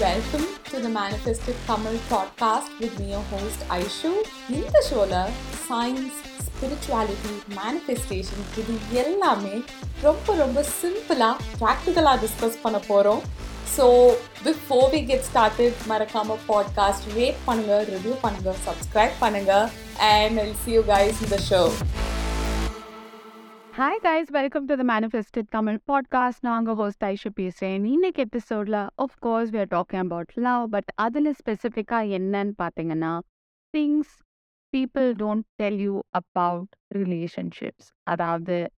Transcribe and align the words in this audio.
Welcome 0.00 0.46
to 0.64 0.78
the 0.78 0.88
Manifested 0.88 1.56
Kamal 1.66 1.92
podcast 2.08 2.68
with 2.80 2.98
me, 2.98 3.10
your 3.10 3.24
host 3.30 3.60
Aishu. 3.68 4.10
இந்த 4.50 4.76
ஷோல 4.88 5.14
science 5.64 6.18
spirituality 6.46 7.32
manifestation 7.56 8.46
இது 8.54 8.74
எல்லாமே 9.02 9.54
ரொம்ப 10.02 10.36
ரொம்ப 10.36 10.64
சிம்பிளாக 10.72 11.36
ப்ராக்டிக்கலாக 11.62 12.16
டிஸ்கஸ் 12.24 12.58
பண்ண 12.64 12.80
போகிறோம் 12.88 13.22
so 13.76 13.86
before 14.44 14.88
we 14.94 15.02
get 15.10 15.26
started 15.30 15.84
மறக்காம 15.90 16.38
பாட்காஸ்ட் 16.50 17.08
ரேட் 17.18 17.40
பண்ணுங்க 17.48 17.76
ரிவ்யூ 17.92 18.16
பண்ணுங்க 18.24 18.54
சப்ஸ்கிரைப் 18.68 19.16
பண்ணுங்க 19.24 19.54
and 20.12 20.40
I'll 20.44 20.58
see 20.64 20.72
you 20.78 20.84
guys 20.94 21.20
இந்த 21.26 21.40
show 21.50 21.62
hi 23.80 24.00
guys 24.02 24.30
welcome 24.30 24.64
to 24.64 24.74
the 24.76 24.98
manifested 24.98 25.46
Tamil 25.50 25.78
podcast 25.92 26.40
நாங்கள் 26.40 26.74
ஹோஸ்ட் 26.74 27.04
ஐஷு 27.04 27.28
பேசுகிறேன் 27.34 27.84
இன்னைக்கு 27.84 28.22
எபிசோடில் 28.22 28.74
of course 28.74 29.50
we 29.50 29.58
are 29.58 29.66
talking 29.66 29.96
about 29.96 30.32
love 30.34 30.70
but 30.70 30.90
அதில் 30.94 31.34
ஸ்பெசிஃபிக்காக 31.44 32.10
என்னன்னு 32.18 32.52
பார்த்தீங்கன்னா 32.62 33.18
things 33.76 34.12
people 34.76 35.14
don't 35.14 35.42
tell 35.54 35.78
you 35.78 36.00
about 36.08 36.68
relationships 36.94 37.88
அதாவது 38.02 38.70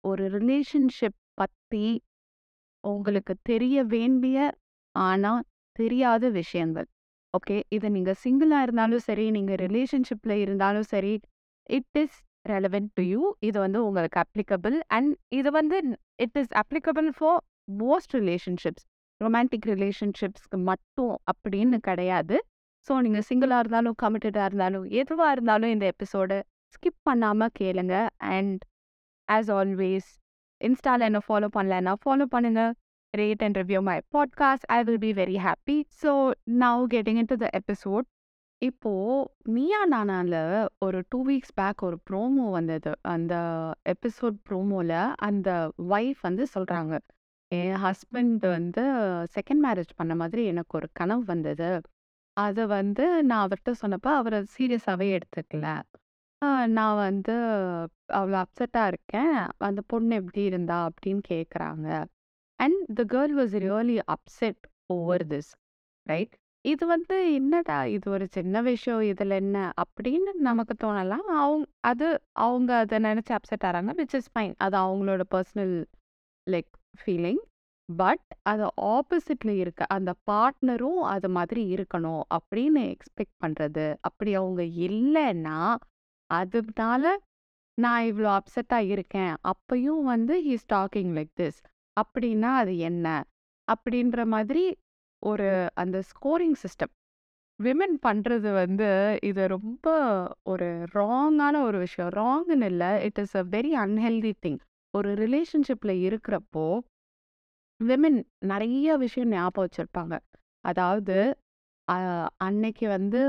ஒரு 0.00 0.30
ரிலேஷன்ஷிப் 0.30 1.18
பற்றி 1.34 2.02
உங்களுக்கு 2.80 3.36
தெரிய 3.42 3.84
வேண்டிய 3.84 4.52
ஆனால் 4.90 5.42
தெரியாத 5.72 6.28
விஷயங்கள். 6.28 6.86
ஓகே 7.38 7.62
இது 7.68 7.90
நீங்கள் 7.90 8.20
சிங்கிளாக 8.24 8.62
இருந்தாலும் 8.62 8.98
சரி 8.98 9.30
நீங்கள் 9.30 9.54
ரிலேஷன்ஷிப்பில் 9.54 10.36
இருந்தாலும் 10.36 10.82
சரி 10.82 11.20
it 11.62 11.98
is 11.98 12.20
relevant 12.44 12.90
to 12.94 13.02
you 13.12 13.20
இது 13.40 13.56
வந்து 13.64 13.80
உங்களுக்கு 13.84 14.18
அப்ளிகபிள் 14.24 14.76
அண்ட் 14.96 15.12
இது 15.38 15.50
வந்து 15.50 15.76
it 16.24 16.38
is 16.42 16.52
applicable 16.62 17.08
for 17.18 17.40
most 17.82 18.14
relationships 18.20 18.86
romantic 19.20 19.66
ரிலேஷன்ஷிப்ஸ்க்கு 19.72 20.58
மட்டும் 20.70 21.14
அப்படின்னு 21.32 21.78
கிடையாது. 21.88 22.36
ஸோ 22.86 22.92
நீங்கள் 23.00 23.26
சிங்கிளாக 23.28 23.62
இருந்தாலும் 23.62 23.96
கமிட்டடாக 24.02 24.46
இருந்தாலும் 24.48 24.86
எதுவாக 25.00 25.34
இருந்தாலும் 25.34 25.72
இந்த 25.74 25.84
எபிசோடை 25.86 26.38
ஸ்கிப் 26.74 27.00
பண்ணாமல் 27.02 27.54
கேளுங்க. 27.60 27.94
அண்ட் 28.36 28.62
ஆஸ் 29.28 29.50
ஆல்வேஸ் 29.58 30.08
இன்ஸ்டாவில் 30.60 31.08
என்ன 31.10 31.20
ஃபாலோ 31.28 31.48
பண்ணலன்னா 31.58 31.94
ஃபாலோ 32.04 32.26
பண்ணுங்க. 32.34 32.62
Rate 33.14 33.42
and 33.46 33.58
review 33.60 33.80
my 33.88 33.96
podcast 34.14 34.66
I 34.68 34.78
will 34.82 35.02
be 35.06 35.12
very 35.12 35.38
happy 35.46 35.76
so 36.02 36.12
now 36.62 36.82
getting 36.94 37.18
into 37.32 37.36
the 37.36 37.48
episode 37.52 38.06
இப்போ 38.62 38.90
மியா 39.44 39.78
நானால 39.90 40.34
ஒரு 40.78 40.98
டூ 41.08 41.18
வீக்ஸ் 41.26 41.54
பேக் 41.54 41.82
ஒரு 41.82 41.96
ப்ரோமோ 42.10 42.50
வந்தது. 42.50 42.90
அந்த 43.04 43.34
எபிசோட் 43.88 44.36
ப்ரோமோல 44.48 44.92
அந்த 45.20 45.48
ஒய்ஃப் 45.88 46.20
வந்து 46.20 46.44
சொல்றாங்க 46.54 46.94
என் 47.52 47.74
ஹஸ்பண்ட் 47.82 48.44
வந்து 48.48 48.82
செகண்ட் 49.36 49.62
மேரேஜ் 49.64 49.96
பண்ண 49.96 50.14
மாதிரி 50.14 50.44
எனக்கு 50.44 50.76
ஒரு 50.76 50.88
கனவு 50.92 51.24
வந்தது. 51.24 51.70
அதை 52.36 52.66
வந்து 52.66 53.06
நான் 53.22 53.42
அவர்கிட்ட 53.44 53.72
சொன்னப்ப 53.82 54.08
அவர் 54.12 54.36
சீரியஸாகவே 54.54 55.08
எடுத்துக்கல. 55.16 55.66
ஆஹ் 56.42 56.66
நான் 56.70 56.96
வந்து 56.96 57.34
அவ்வளோ 58.12 58.38
அப்செட்டாக 58.44 58.86
இருக்கேன். 58.86 59.34
அந்த 59.60 59.80
பொண்ணு 59.86 60.14
எப்படி 60.14 60.44
இருந்தா? 60.44 60.78
அப்படின்னு 60.88 61.22
கேட்குறாங்க 61.30 61.88
and 62.60 62.80
the 62.94 63.04
girl 63.12 63.34
was 63.38 63.56
really 63.66 63.98
upset 64.08 64.62
over 64.92 65.26
this 65.26 65.52
right? 66.06 66.34
இது 66.64 66.84
வந்து 66.86 67.16
என்னடா 67.34 67.76
இது 67.92 68.06
ஒரு 68.10 68.26
சின்ன 68.30 68.60
விஷயம் 68.62 69.00
இதில் 69.02 69.34
என்ன? 69.34 69.56
அப்படின்னு 69.82 70.32
நமக்கு 70.40 70.74
தோணலாம். 70.84 71.24
அவங்க 71.36 71.66
அது 71.90 72.08
அவங்க 72.44 72.70
அதை 72.78 72.98
நினச்சி 73.04 73.32
அப்செட் 73.36 73.64
ஆகிறாங்க 73.68 73.92
விச் 74.00 74.14
இஸ் 74.14 74.28
ஃபைன் 74.34 74.54
அது 74.56 74.76
அவங்களோட 74.78 75.22
பர்சனல் 75.34 75.74
லைக் 76.46 76.70
ஃபீலிங் 76.98 77.40
பட் 77.88 78.22
அது 78.42 78.64
ஆப்போசிட்ல 78.92 79.50
இருக்க 79.62 79.82
அந்த 79.88 80.10
பார்ட்னரும் 80.30 81.00
அது 81.14 81.28
மாதிரி 81.28 81.62
இருக்கணும் 81.74 82.22
அப்படின்னு 82.36 82.82
எக்ஸ்பெக்ட் 82.94 83.36
பண்ணுறது 83.44 83.86
அப்படி 84.00 84.32
அவங்க 84.34 84.62
இல்லைன்னா 84.86 85.58
அதனால 86.30 87.04
நான் 87.78 88.04
இவ்வளோ 88.04 88.30
அப்செட்டாக 88.38 88.90
இருக்கேன். 88.94 89.32
அப்பயும் 89.52 90.02
வந்து 90.12 90.34
ஹீஸ் 90.46 90.66
டாக்கிங் 90.72 91.12
லைக் 91.18 91.32
திஸ் 91.40 91.60
அப்படின்னா 91.96 92.50
அது 92.62 92.72
என்ன? 92.88 93.06
அப்படின்ற 93.68 94.20
மாதிரி 94.26 94.62
ஒரு 95.22 95.48
அந்த 95.74 95.96
ஸ்கோரிங் 96.10 96.58
சிஸ்டம் 96.62 96.92
விமன் 97.58 97.96
பண்ணுறது 98.06 98.50
வந்து 98.54 98.88
இது 99.22 99.42
ரொம்ப 99.48 99.86
ஒரு 100.52 100.68
ராங்கான 100.94 101.54
ஒரு 101.62 101.78
விஷயம். 101.78 102.10
ராங்னு 102.20 102.68
இல்லை 102.72 102.90
it 103.08 103.20
is 103.24 103.36
a 103.36 103.44
very 103.54 103.72
unhealthy 103.84 104.32
thing 104.44 104.60
ஒரு 104.94 105.10
ரிலேஷன்ஷிப்பில் 105.22 105.94
இருக்கிறப்போ 106.08 106.64
விமன் 107.80 108.18
நிறைய 108.50 108.96
விஷயம் 109.04 109.32
ஞாபகம் 109.32 109.64
வச்சுருப்பாங்க. 109.66 110.14
அதாவது 110.64 111.16
அன்னைக்கு 112.46 112.86
வந்து 112.88 113.20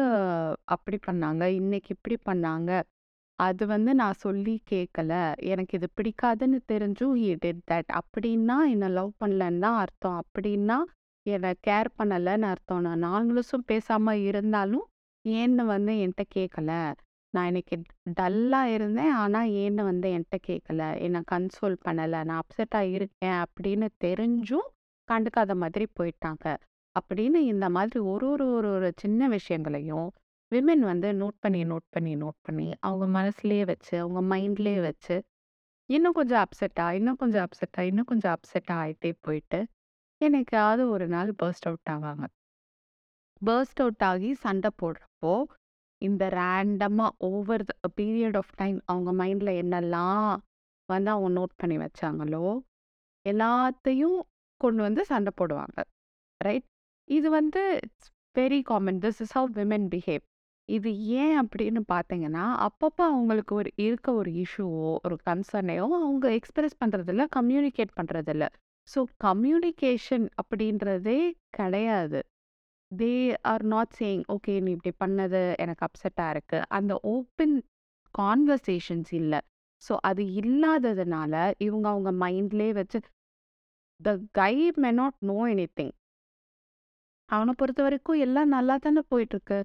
அப்படி 0.75 0.97
பண்ணாங்க 1.07 1.43
இன்னைக்கு 1.59 1.89
இப்படி 1.95 2.17
பண்ணாங்க. 2.29 2.71
அது 3.39 3.63
வந்து 3.65 3.91
நான் 4.01 4.21
சொல்லி 4.25 4.55
கேட்கல 4.71 5.13
எனக்கு 5.51 5.73
இது 5.79 5.87
பிடிக்காதுன்னு 5.97 6.59
தெரிஞ்சும் 6.73 7.15
ஹி 7.21 7.29
டிட் 7.43 7.63
தட் 7.71 7.89
அப்படின்னா 7.99 8.57
என்னை 8.73 8.89
லவ் 8.99 9.11
பண்ணலன்னு 9.23 9.63
தான் 9.65 9.79
அர்த்தம். 9.83 10.19
அப்படின்னா 10.23 10.77
என்னை 11.25 11.51
கேர் 11.67 11.89
பண்ணலைன்னு 11.99 12.47
அர்த்தம். 12.49 12.81
நான் 12.81 13.03
நாங்களும் 13.07 13.65
பேசாம 13.67 14.13
இருந்தாலும் 14.29 14.85
ஏன்னு 15.25 15.63
வந்து 15.65 15.91
என்கிட்ட 15.93 16.23
கேட்கல 16.35 16.71
நான் 17.33 17.47
இன்னைக்கு 17.47 17.75
டல்லாக 18.19 18.73
இருந்தேன். 18.73 19.13
ஆனால் 19.13 19.51
ஏன்னு 19.61 19.83
வந்து 19.83 20.07
என்கிட்ட 20.15 20.37
கேட்கல 20.49 20.81
என்னை 21.05 21.21
கன்சோல் 21.31 21.77
பண்ணலை. 21.85 22.19
நான் 22.23 22.41
அப்செட்டாக 22.43 22.91
இருக்கேன் 22.97 23.37
அப்படின்னு 23.45 23.87
தெரிஞ்சும் 24.05 24.67
கண்டுக்காத 25.09 25.53
மாதிரி 25.55 25.85
போயிட்டாங்க. 25.99 26.45
அப்படின்னு 26.95 27.39
இந்த 27.43 27.67
மாதிரி 27.69 27.99
ஒரு 28.05 28.25
ஒரு 28.29 28.45
ஒரு 28.53 28.67
ஒரு 28.71 28.89
சின்ன 28.95 29.27
விஷயங்களையும் 29.27 30.09
விமென் 30.51 30.83
வந்து 30.83 31.09
நோட் 31.13 31.37
பண்ணி 31.39 31.61
நோட் 31.63 31.87
பண்ணி 31.89 32.11
நோட் 32.15 32.39
பண்ணி 32.41 32.65
அவங்க 32.79 33.05
மனசுலயே 33.19 33.63
வச்சு 33.65 33.93
அவங்க 33.99 34.21
மைண்ட்லயே 34.33 34.81
வச்சு 34.81 35.15
இன்னும் 35.89 36.13
கொஞ்சம் 36.13 36.41
அப்செட்டா 36.43 36.85
இன்னும் 36.91 37.15
கொஞ்சம் 37.15 37.43
அப்செட்டா 37.45 37.81
இன்னும் 37.81 38.05
கொஞ்சம் 38.05 38.33
அப்செட்டா 38.35 38.75
ஆயிட்டே 38.83 39.11
போயிட்டு 39.21 39.59
என்னைக்காவது 40.25 40.83
ஒரு 40.89 41.05
நாள் 41.07 41.29
பர்ஸ்ட் 41.41 41.67
அவுட் 41.69 41.89
ஆவாங்க. 41.89 42.25
பர்ஸ்ட் 43.41 43.81
அவுட் 43.81 44.03
ஆகி 44.03 44.29
சண்டை 44.43 44.69
போடுறப்போ 44.81 45.33
இந்த 46.01 46.23
ரேண்டமா 46.33 47.07
over 47.29 47.63
the 47.63 47.73
period 48.01 48.37
of 48.37 48.53
time 48.55 48.77
அவங்க 48.85 49.11
மைண்ட்ல 49.21 49.51
என்னெல்லாம் 49.63 50.31
வந்து 50.89 51.09
அவங்க 51.11 51.29
நோட் 51.39 51.53
பண்ணி 51.55 51.77
வச்சாங்களோ 51.77 52.45
எல்லாத்தையும் 53.25 54.17
கொண்டு 54.61 54.81
வந்து 54.81 55.01
சண்டை 55.05 55.31
போடுவாங்க. 55.41 55.77
ரைட் 56.41 56.67
இது 57.07 57.27
வந்து 57.29 57.61
it's 57.83 58.09
very 58.39 58.59
common 58.63 58.99
this 58.99 59.19
is 59.19 59.33
how 59.33 59.49
women 59.55 59.87
behave 59.93 60.23
இது 60.69 60.89
ஏன் 61.21 61.37
அப்படின்னு 61.41 61.81
பார்த்தீங்கன்னா 61.93 62.43
அப்பப்போ 62.65 63.03
அவங்களுக்கு 63.07 63.53
ஒரு 63.55 63.69
இருக்க 63.77 64.13
ஒரு 64.13 64.31
இஷ்யூவோ 64.43 64.91
ஒரு 65.05 65.15
கன்சர்னையோ 65.29 65.85
அவங்க 65.99 66.31
எக்ஸ்பிரஸ் 66.33 66.79
பண்ணுறதில்ல 66.85 67.23
கம்யூனிகேட் 67.35 67.97
பண்ணுறதில்ல 67.99 68.45
ஸோ 68.87 68.99
கம்யூனிகேஷன் 69.19 70.25
அப்படின்றதே 70.41 71.19
கிடையாது. 71.57 72.19
They 72.91 73.13
are 73.51 73.65
not 73.65 73.93
saying 73.99 74.23
okay 74.29 74.53
நீ 74.59 74.71
இப்படி 74.71 74.93
பண்ணது 75.03 75.41
எனக்கு 75.57 75.85
அப்செட்டாக 75.87 76.33
இருக்கு. 76.35 76.59
அந்த 76.69 76.93
ஓப்பன் 77.13 77.55
கான்வர்சேஷன்ஸ் 78.15 79.11
இல்லை. 79.13 79.39
ஸோ 79.83 79.93
அது 80.01 80.23
இல்லாததுனால 80.41 81.33
இவங்க 81.57 81.85
அவங்க 81.89 82.11
மைண்ட்லயே 82.23 82.73
வச்சு 82.73 82.99
the 83.99 84.09
guy 84.31 84.53
may 84.77 84.89
not 84.91 85.17
know 85.21 85.37
anything 85.75 85.93
அவனை 87.29 87.53
பொறுத்த 87.53 87.81
வரைக்கும் 87.83 88.19
எல்லாம் 88.19 88.49
நல்லா 88.49 88.75
தானே 88.77 89.01
போயிட்டு 89.09 89.35
இருக்கு 89.35 89.59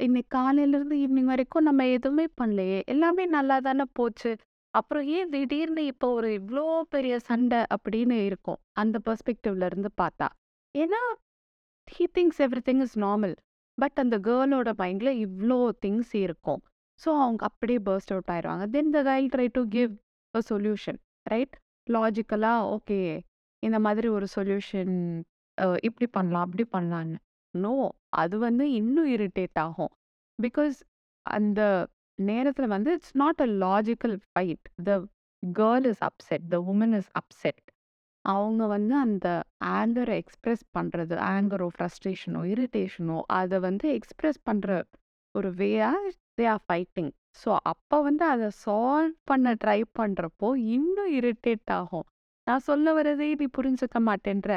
இன்னைக்கு 0.00 0.30
காலையில 0.36 0.76
இருந்து 0.76 0.96
ஈவினிங் 0.96 1.30
வரைக்கும் 1.32 1.66
நம்ம 1.68 1.82
எதுவுமே 1.96 2.26
பண்ணலையே. 2.40 2.78
எல்லாமே 2.86 3.24
நல்லா 3.26 3.56
தானே 3.60 3.84
போச்சு. 3.92 4.30
அப்புறம் 4.74 5.06
ஏன் 5.16 5.30
திடீர்னு 5.34 5.82
இப்போ 5.92 6.06
ஒரு 6.18 6.28
இவ்வளோ 6.38 6.64
பெரிய 6.94 7.14
சண்டை 7.28 7.60
அப்படின்னு 7.74 8.16
இருக்கும் 8.28 8.60
அந்த 8.82 8.96
பெர்ஸ்பெக்டிவ்ல 9.06 9.68
இருந்து 9.70 9.90
பார்த்தா? 10.02 10.28
ஏன்னா 10.74 11.00
he 11.88 12.04
thinks 12.16 12.40
everything 12.68 12.82
is 12.86 12.96
normal 12.98 13.34
but 13.78 13.98
அந்த 14.02 14.16
கேர்ளோட 14.28 14.70
மைண்ட்ல 14.80 15.10
இவ்வளோ 15.24 15.58
திங்ஸ் 15.84 16.12
இருக்கும். 16.24 16.60
ஸோ 17.00 17.08
அவங்க 17.22 17.42
அப்படியே 17.50 17.78
பர்ஸ்ட் 17.88 18.12
அவுட் 18.14 18.32
ஆயிடுவாங்க 18.34 18.66
then 18.74 18.90
the 18.96 19.00
guy'll 19.08 19.28
try 19.34 19.46
to 19.56 19.62
give 19.76 19.92
a 20.34 20.42
solution 20.50 20.98
right 21.26 21.54
லாஜிக்கலாக 21.86 22.68
okay 22.74 22.98
இந்த 23.62 23.78
மாதிரி 23.86 24.08
ஒரு 24.16 24.26
சொல்யூஷன் 24.36 24.94
இப்படி 25.88 26.06
பண்ணலாம் 26.16 26.44
அப்படி 26.46 26.64
பண்ணலான்னு 26.74 27.18
நோ 27.54 27.72
அது 28.22 28.36
வந்து 28.46 28.64
இன்னும் 28.80 29.10
இரிட்டேட் 29.16 29.58
ஆகும். 29.64 29.92
பிகாஸ் 30.38 30.76
அந்த 31.26 31.60
நேரத்தில் 32.18 32.66
வந்து 32.66 32.90
it's 32.92 33.16
not 33.16 33.40
a 33.40 33.48
logical 33.64 34.16
fight 34.24 34.66
the 34.84 34.92
girl 35.42 35.86
is 35.92 36.02
upset 36.02 36.44
the 36.48 36.58
woman 36.72 36.94
is 37.00 37.10
upset 37.14 37.62
அவங்க 38.24 38.62
வந்து 38.66 38.94
அந்த 38.96 39.28
ஆங்கரை 39.72 40.14
எக்ஸ்பிரஸ் 40.16 40.64
பண்ணுறது 40.76 41.14
ஆங்கரோ 41.32 41.66
ஃப்ரஸ்ட்ரேஷனோ 41.74 42.42
இரிட்டேஷனோ 42.52 43.18
அதை 43.32 43.58
வந்து 43.60 43.86
எக்ஸ்பிரஸ் 43.94 44.40
பண்ணுற 44.50 44.70
ஒரு 45.34 45.50
வேயா 45.54 45.90
தே 46.38 46.46
ஆர் 46.46 46.64
ஃபைட்டிங் 46.68 47.12
ஸோ 47.40 47.50
அப்போ 47.64 47.96
வந்து 48.02 48.24
அதை 48.24 48.48
சால்வ் 48.64 49.16
பண்ண 49.24 49.54
ட்ரை 49.64 49.80
பண்ணுறப்போ 49.98 50.48
இன்னும் 50.74 51.12
இரிட்டேட் 51.18 51.72
ஆகும். 51.78 52.06
நான் 52.46 52.66
சொல்ல 52.68 52.92
வரதே 52.94 53.28
நீ 53.40 53.46
புரிஞ்சுக்க 53.58 53.98
மாட்டேன்ற. 54.08 54.50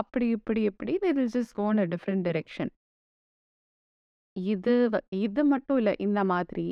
அப்படி 0.00 0.26
இப்படி 0.28 0.60
இப்படி 0.62 0.92
they 0.96 1.10
will 1.12 1.32
just 1.36 1.54
gone 1.54 1.78
a 1.78 1.86
different 1.86 2.24
direction 2.28 2.70
இது 4.36 4.72
வ 4.92 4.96
இது 5.18 5.42
மட்டும் 5.44 5.78
இல்ல. 5.78 5.90
இந்த 5.98 6.20
மாதிரி 6.24 6.66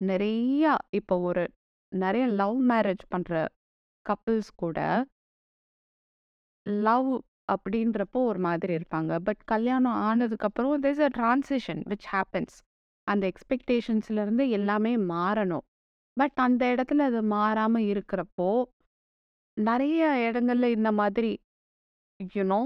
நெறையா 0.00 0.72
இப்போ 0.90 1.14
ஒரு 1.22 1.44
நெறைய 1.92 2.24
லவ் 2.40 2.56
மேரேஜ் 2.70 3.04
பண்ற 3.08 3.32
கப்பிள்ஸ் 4.06 4.50
கூட 4.56 4.78
லவ் 6.66 7.10
அப்படின்றப்போ 7.48 8.18
ஒரு 8.24 8.40
மாதிரி 8.40 8.72
இருப்பாங்க. 8.78 9.12
பட் 9.20 9.40
கல்யாணம் 9.44 9.98
ஆனதுக்கப்புறம் 10.04 10.82
there's 10.84 11.02
a 11.06 11.10
transition 11.18 11.82
which 11.90 12.06
happens. 12.12 12.56
அந்த 13.06 13.24
எக்ஸ்பெக்டேஷன்ஸ்லேருந்து 13.32 14.44
எல்லாமே 14.50 14.92
மாறணும். 15.10 15.64
பட் 16.16 16.38
அந்த 16.38 16.62
இடத்துல 16.74 17.06
அது 17.10 17.20
மாறாம 17.30 17.80
இருக்கிறப்போ, 17.92 18.48
நெறைய 19.56 19.98
இடங்கள்ல 20.26 20.66
இந்த 20.76 20.90
மாதிரி 20.92 21.32
you 22.34 22.44
know 22.46 22.60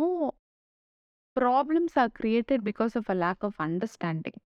problems 1.38 1.96
are 2.02 2.12
created 2.19 2.62
because 2.69 2.94
of 3.00 3.11
a 3.11 3.17
lack 3.25 3.44
of 3.49 3.58
understanding. 3.67 4.38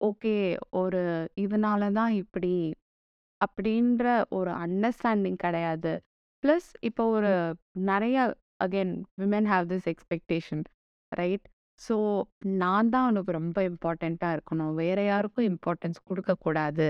Okay. 0.00 0.34
ஒரு 0.72 1.00
இதனால 1.36 1.90
தான் 1.92 2.12
இப்படி 2.22 2.52
அப்படின்ற 3.40 4.04
ஒரு 4.30 4.50
அண்டர்ஸ்டாண்டிங் 4.64 5.38
கிடையாது. 5.44 5.92
பிளஸ் 6.42 6.68
இப்போ 6.80 7.04
ஒரு 7.16 7.32
நெறைய 7.90 8.16
again 8.60 8.92
women 9.22 9.48
have 9.52 9.66
this 9.72 9.88
expectation 9.92 10.62
right? 11.12 11.46
So 11.80 11.96
நான் 12.62 12.90
தான் 12.90 13.08
உனக்கு 13.10 13.32
ரொம்ப 13.32 13.58
இம்பார்ட்டன்ட்டா 13.70 14.30
இருக்கணும். 14.36 14.74
வேற 14.82 14.98
யாருக்கும் 15.04 15.48
இம்பார்ட்டன்ஸ் 15.52 16.00
குடுக்கக்கூடாது. 16.10 16.88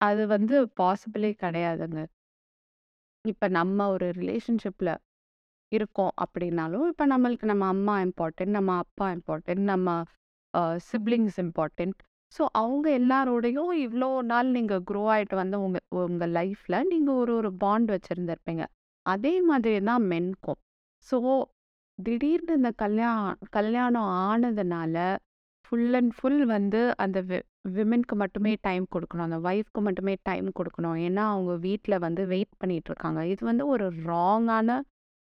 அது 0.00 0.22
வந்து 0.26 0.56
பாசிபிளே 0.76 1.30
கிடையாதுங்க. 1.42 2.00
இப்ப 3.24 3.48
நம்ம 3.56 3.86
ஒரு 3.88 4.06
ரிலேஷன்ஷிப்ல 4.18 4.90
இருக்கோம் 5.72 6.12
அப்படின்னாலும், 6.22 6.86
இப்ப 6.86 7.06
நம்மளுக்கு 7.06 7.46
நம்ம 7.52 7.66
அம்மா 7.68 7.94
இம்பார்ட்டன்ட், 8.06 8.54
நம்ம 8.58 8.76
அப்பா 8.84 9.06
இம்பார்ட்டன்ட், 9.16 9.64
நம்ம 9.72 9.88
சிப்ளிங்ஸ் 10.90 11.38
இம்பார்ட்டன்ட். 11.44 11.98
ஸோ 12.32 12.42
அவங்க 12.60 12.86
எல்லாரோடையும் 13.00 13.70
இவ்ளோ 13.84 14.08
நாள் 14.30 14.48
நீங்க 14.56 14.74
க்ரோ 14.88 15.02
ஆயிட்டு 15.14 15.36
வந்த 15.40 15.56
உங்க 15.60 15.78
உங்க 16.02 16.26
லைஃப்ல 16.36 16.76
நீங்க 16.90 17.10
ஒரு 17.22 17.32
ஒரு 17.40 17.50
பாண்ட் 17.62 17.88
வச்சிருந்திருப்பீங்க. 17.94 18.64
அதே 19.06 19.34
மாதிரி 19.48 19.78
தான் 19.90 20.04
மென்க்கும். 20.12 20.58
ஸோ 21.06 21.16
திடீர்னு 21.98 22.52
இந்த 22.58 22.70
கல்யாணம் 22.82 23.38
கல்யாணம் 23.50 24.10
ஆனதுனால 24.26 24.96
ஃபுல் 25.64 25.94
அண்ட் 25.98 26.12
ஃபுல் 26.16 26.42
வந்து 26.52 26.80
அந்த 27.04 27.18
வி 27.28 27.38
விமென்க்கு 27.76 28.14
மட்டுமே 28.22 28.52
டைம் 28.66 28.84
கொடுக்கணும் 28.94 29.26
அந்த 29.28 29.38
வைஃப்க்கு 29.46 29.80
மட்டுமே 29.88 30.14
டைம் 30.28 30.48
கொடுக்கணும் 30.58 30.98
ஏன்னா 31.06 31.24
அவங்க 31.34 31.52
வீட்டில் 31.66 32.02
வந்து 32.06 32.22
வெயிட் 32.32 32.54
பண்ணிட்டு 32.60 32.90
இருக்காங்க. 32.92 33.20
இது 33.32 33.42
வந்து 33.50 33.64
ஒரு 33.74 33.86
ராங்கான 34.10 34.78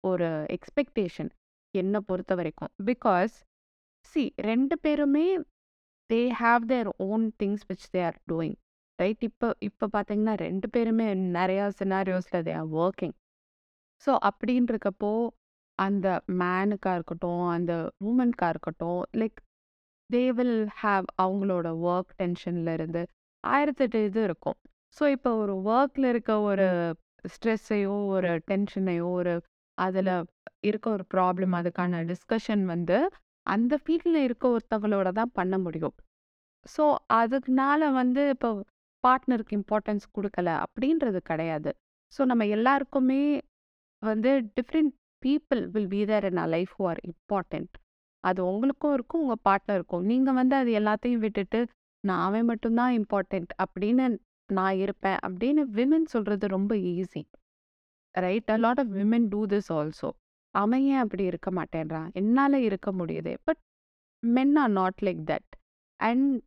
ஒரு 0.04 0.28
எக்ஸ்பெக்டேஷன் 0.56 1.30
என்ன 1.74 1.96
பொறுத்தவரைக்கும். 2.08 2.72
பிகாஸ் 2.86 3.36
சி 4.06 4.24
2 4.44 4.76
பேருமே 4.86 5.28
they 6.10 6.22
have 6.42 6.64
their 6.72 6.90
own 7.08 7.26
things 7.42 7.64
which 7.70 7.88
they 7.94 8.02
are 8.08 8.20
doing. 8.32 8.58
Right? 9.00 9.24
இப்ப 9.30 9.52
இப்ப 9.68 9.90
பார்த்தீங்கன்னா 9.94 10.36
2 10.42 10.68
பேருமே 10.76 11.08
நெறையா 11.38 11.68
சினாரியோஸ்ல 11.80 12.42
தே 12.48 12.54
ஆர் 12.60 12.70
வொர்க்கிங். 12.76 13.16
ஸோ 14.04 14.12
அப்படின்றக்கப்போ 14.30 15.12
அந்த 15.80 16.08
மேனுக்கா 16.42 16.92
இருக்கட்டும், 16.96 17.44
அந்த 17.54 17.74
வுமன்க்கா 18.06 18.48
இருக்கட்டும், 18.54 19.02
லைக் 19.22 19.40
தே 20.10 20.24
வில் 20.32 20.60
ஹேவ் 20.82 21.08
அவங்களோட 21.24 21.68
வொர்க் 21.86 22.14
டென்ஷன்ல 22.20 22.74
இருந்து 22.78 23.02
1008 23.44 24.04
இது 24.08 24.22
இருக்கும். 24.24 24.58
ஸோ 24.98 25.04
இப்போ 25.16 25.32
ஒரு 25.44 25.54
வொர்க்ல 25.68 26.06
இருக்க 26.14 26.32
ஒரு 26.50 26.68
ஸ்ட்ரெஸ்ஸையோ, 27.26 27.96
ஒரு 28.16 28.32
டென்ஷனையோ, 28.50 29.08
ஒரு 29.20 29.34
அதுல 29.78 30.10
இருக்க 30.64 30.90
ஒரு 30.90 31.06
ப்ராப்ளம் 31.14 31.54
அதுக்கான 31.60 32.02
டிஸ்கஷன் 32.12 32.66
வந்து 32.66 32.98
அந்த 33.46 33.74
ஃபீல்ட்ல 33.84 34.18
இருக்க 34.24 34.46
ஒருத்தவங்களோட 34.50 35.12
தான் 35.12 35.32
பண்ண 35.32 35.56
முடியும். 35.58 35.96
ஸோ 36.66 36.84
அதுக்குனால 37.22 37.92
வந்து 37.92 38.30
இப்போ 38.30 38.50
பார்ட்னருக்கு 39.04 39.58
இம்பார்ட்டன்ஸ் 39.60 40.06
கொடுக்கல 40.18 40.50
அப்படின்றது 40.66 41.20
கிடையாது. 41.22 41.72
ஸோ 42.14 42.22
நம்ம 42.26 42.46
எல்லாருக்குமே 42.46 43.24
வந்து 44.04 44.32
different 44.58 44.94
people 45.24 45.62
will 45.76 45.88
be 45.88 46.06
there 46.06 46.26
in 46.26 46.38
a 46.38 46.48
life 46.48 46.72
who 46.78 46.86
are 46.88 47.02
important. 47.04 47.74
அது 48.24 48.40
உங்களுக்கும் 48.46 48.94
இருக்கும், 48.94 49.24
உங்க 49.26 49.38
பார்ட்னருக்கும். 49.50 50.04
நீங்க 50.04 50.32
வந்து 50.32 50.56
அது 50.56 50.72
எல்லாத்தையும் 50.72 51.24
விட்டுட்டு, 51.26 51.60
நான் 52.04 52.24
அவன் 52.28 52.46
மட்டும் 52.46 52.78
தான் 52.80 52.94
அப்படின்னு 53.66 54.06
நான் 54.50 54.78
இருப்பேன் 54.78 55.20
அப்படின்னு 55.28 55.62
விமன் 55.78 56.06
சொல்றது 56.06 56.48
ரொம்ப 56.48 56.76
easy. 56.94 57.22
Right? 58.16 58.50
A 58.50 58.58
lot 58.58 58.80
of 58.80 58.92
women 58.92 59.28
do 59.28 59.46
this 59.46 59.70
also. 59.70 60.10
அவன் 60.56 60.82
ஏன் 60.82 60.96
அப்படி 60.96 61.24
இருக்க 61.24 61.52
மாட்டேன்றான்? 61.52 62.12
என்னால 62.14 62.60
இருக்க 62.60 62.92
முடியுதே. 62.92 63.36
But 63.44 63.62
men 64.24 64.56
are 64.56 64.70
not 64.70 65.00
like 65.02 65.24
that. 65.32 65.52
And 66.00 66.42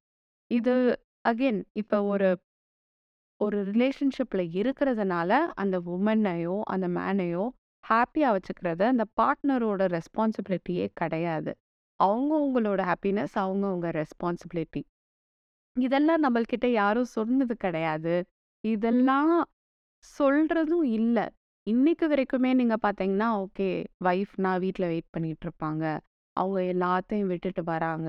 இது 0.51 0.75
அகைன் 1.29 1.63
இப்ப 1.73 2.03
ஒரு 2.05 2.29
ஒரு 3.41 3.59
ரிலேஷன்ஷிப்ல 3.67 4.43
இருக்கிறதுனால 4.59 5.31
அந்த 5.55 5.81
வுமனையோ, 5.81 6.61
அந்த 6.65 6.89
மேனையோ 6.89 7.45
ஹேப்பியா 7.85 8.29
வச்சுக்கிறது 8.37 8.83
அந்த 8.83 9.05
பார்ட்னரோட 9.21 9.83
ரெஸ்பான்சிபிலிட்டியே 9.95 10.87
கிடையாது. 10.95 11.53
அவங்க 12.01 12.33
அவங்களோட 12.39 12.81
ஹேப்பினஸ் 12.83 13.35
அவங்கவங்க 13.35 13.89
ரெஸ்பான்சிபிலிட்டி. 14.01 14.83
இதெல்லாம் 15.77 16.23
நம்மள்கிட்ட 16.23 16.67
யாரும் 16.73 17.13
சொன்னது 17.17 17.57
கிடையாது. 17.57 18.15
இதெல்லாம் 18.65 19.35
சொல்றதும் 20.19 20.87
இல்ல. 20.99 21.19
இன்னைக்கு 21.67 22.07
வரைக்குமே 22.09 22.51
நீங்க 22.55 22.75
பார்த்தீங்கன்னா, 22.83 23.29
ஓகே 23.43 23.69
ஒய்ஃப்னா 24.05 24.51
வீட்ல 24.65 24.85
வெயிட் 24.87 25.09
பண்ணிட்டு 25.11 25.45
இருப்பாங்க. 25.47 25.85
அவங்க 26.37 26.61
எல்லாத்தையும் 26.75 27.31
விட்டுட்டு 27.31 27.63
வராங்க. 27.65 28.09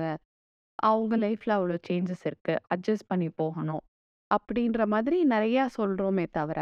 அவங்க 0.82 1.14
லைஃப்ல 1.16 1.50
அவ்வளோ 1.56 1.76
சேஞ்சஸ் 1.88 2.22
இருக்கு. 2.24 2.54
அட்ஜஸ்ட் 2.74 3.06
பண்ணி 3.06 3.28
போகணும். 3.40 3.82
அப்படின்ற 4.30 4.86
மாதிரி 4.86 5.18
நிறையா 5.28 5.64
சொல்றோமே 5.78 6.26
தவிர, 6.30 6.60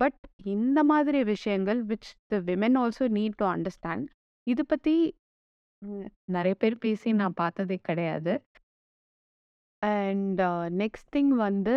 பட் 0.00 0.20
இந்த 0.54 0.78
மாதிரி 0.84 1.20
விஷயங்கள் 1.24 1.80
which 1.86 2.10
the 2.26 2.40
women 2.48 2.78
also 2.82 3.08
need 3.18 3.36
to 3.36 3.46
understand. 3.54 4.06
இது 4.46 4.64
பத்தி 4.66 4.94
நிறைய 6.28 6.54
பேர் 6.54 6.76
பேசி 6.78 7.12
நான் 7.12 7.38
பார்த்ததே 7.42 7.78
கிடையாது. 7.82 8.34
அண்ட் 9.82 10.40
நெக்ஸ்ட் 10.82 11.12
திங் 11.16 11.34
வந்து 11.46 11.76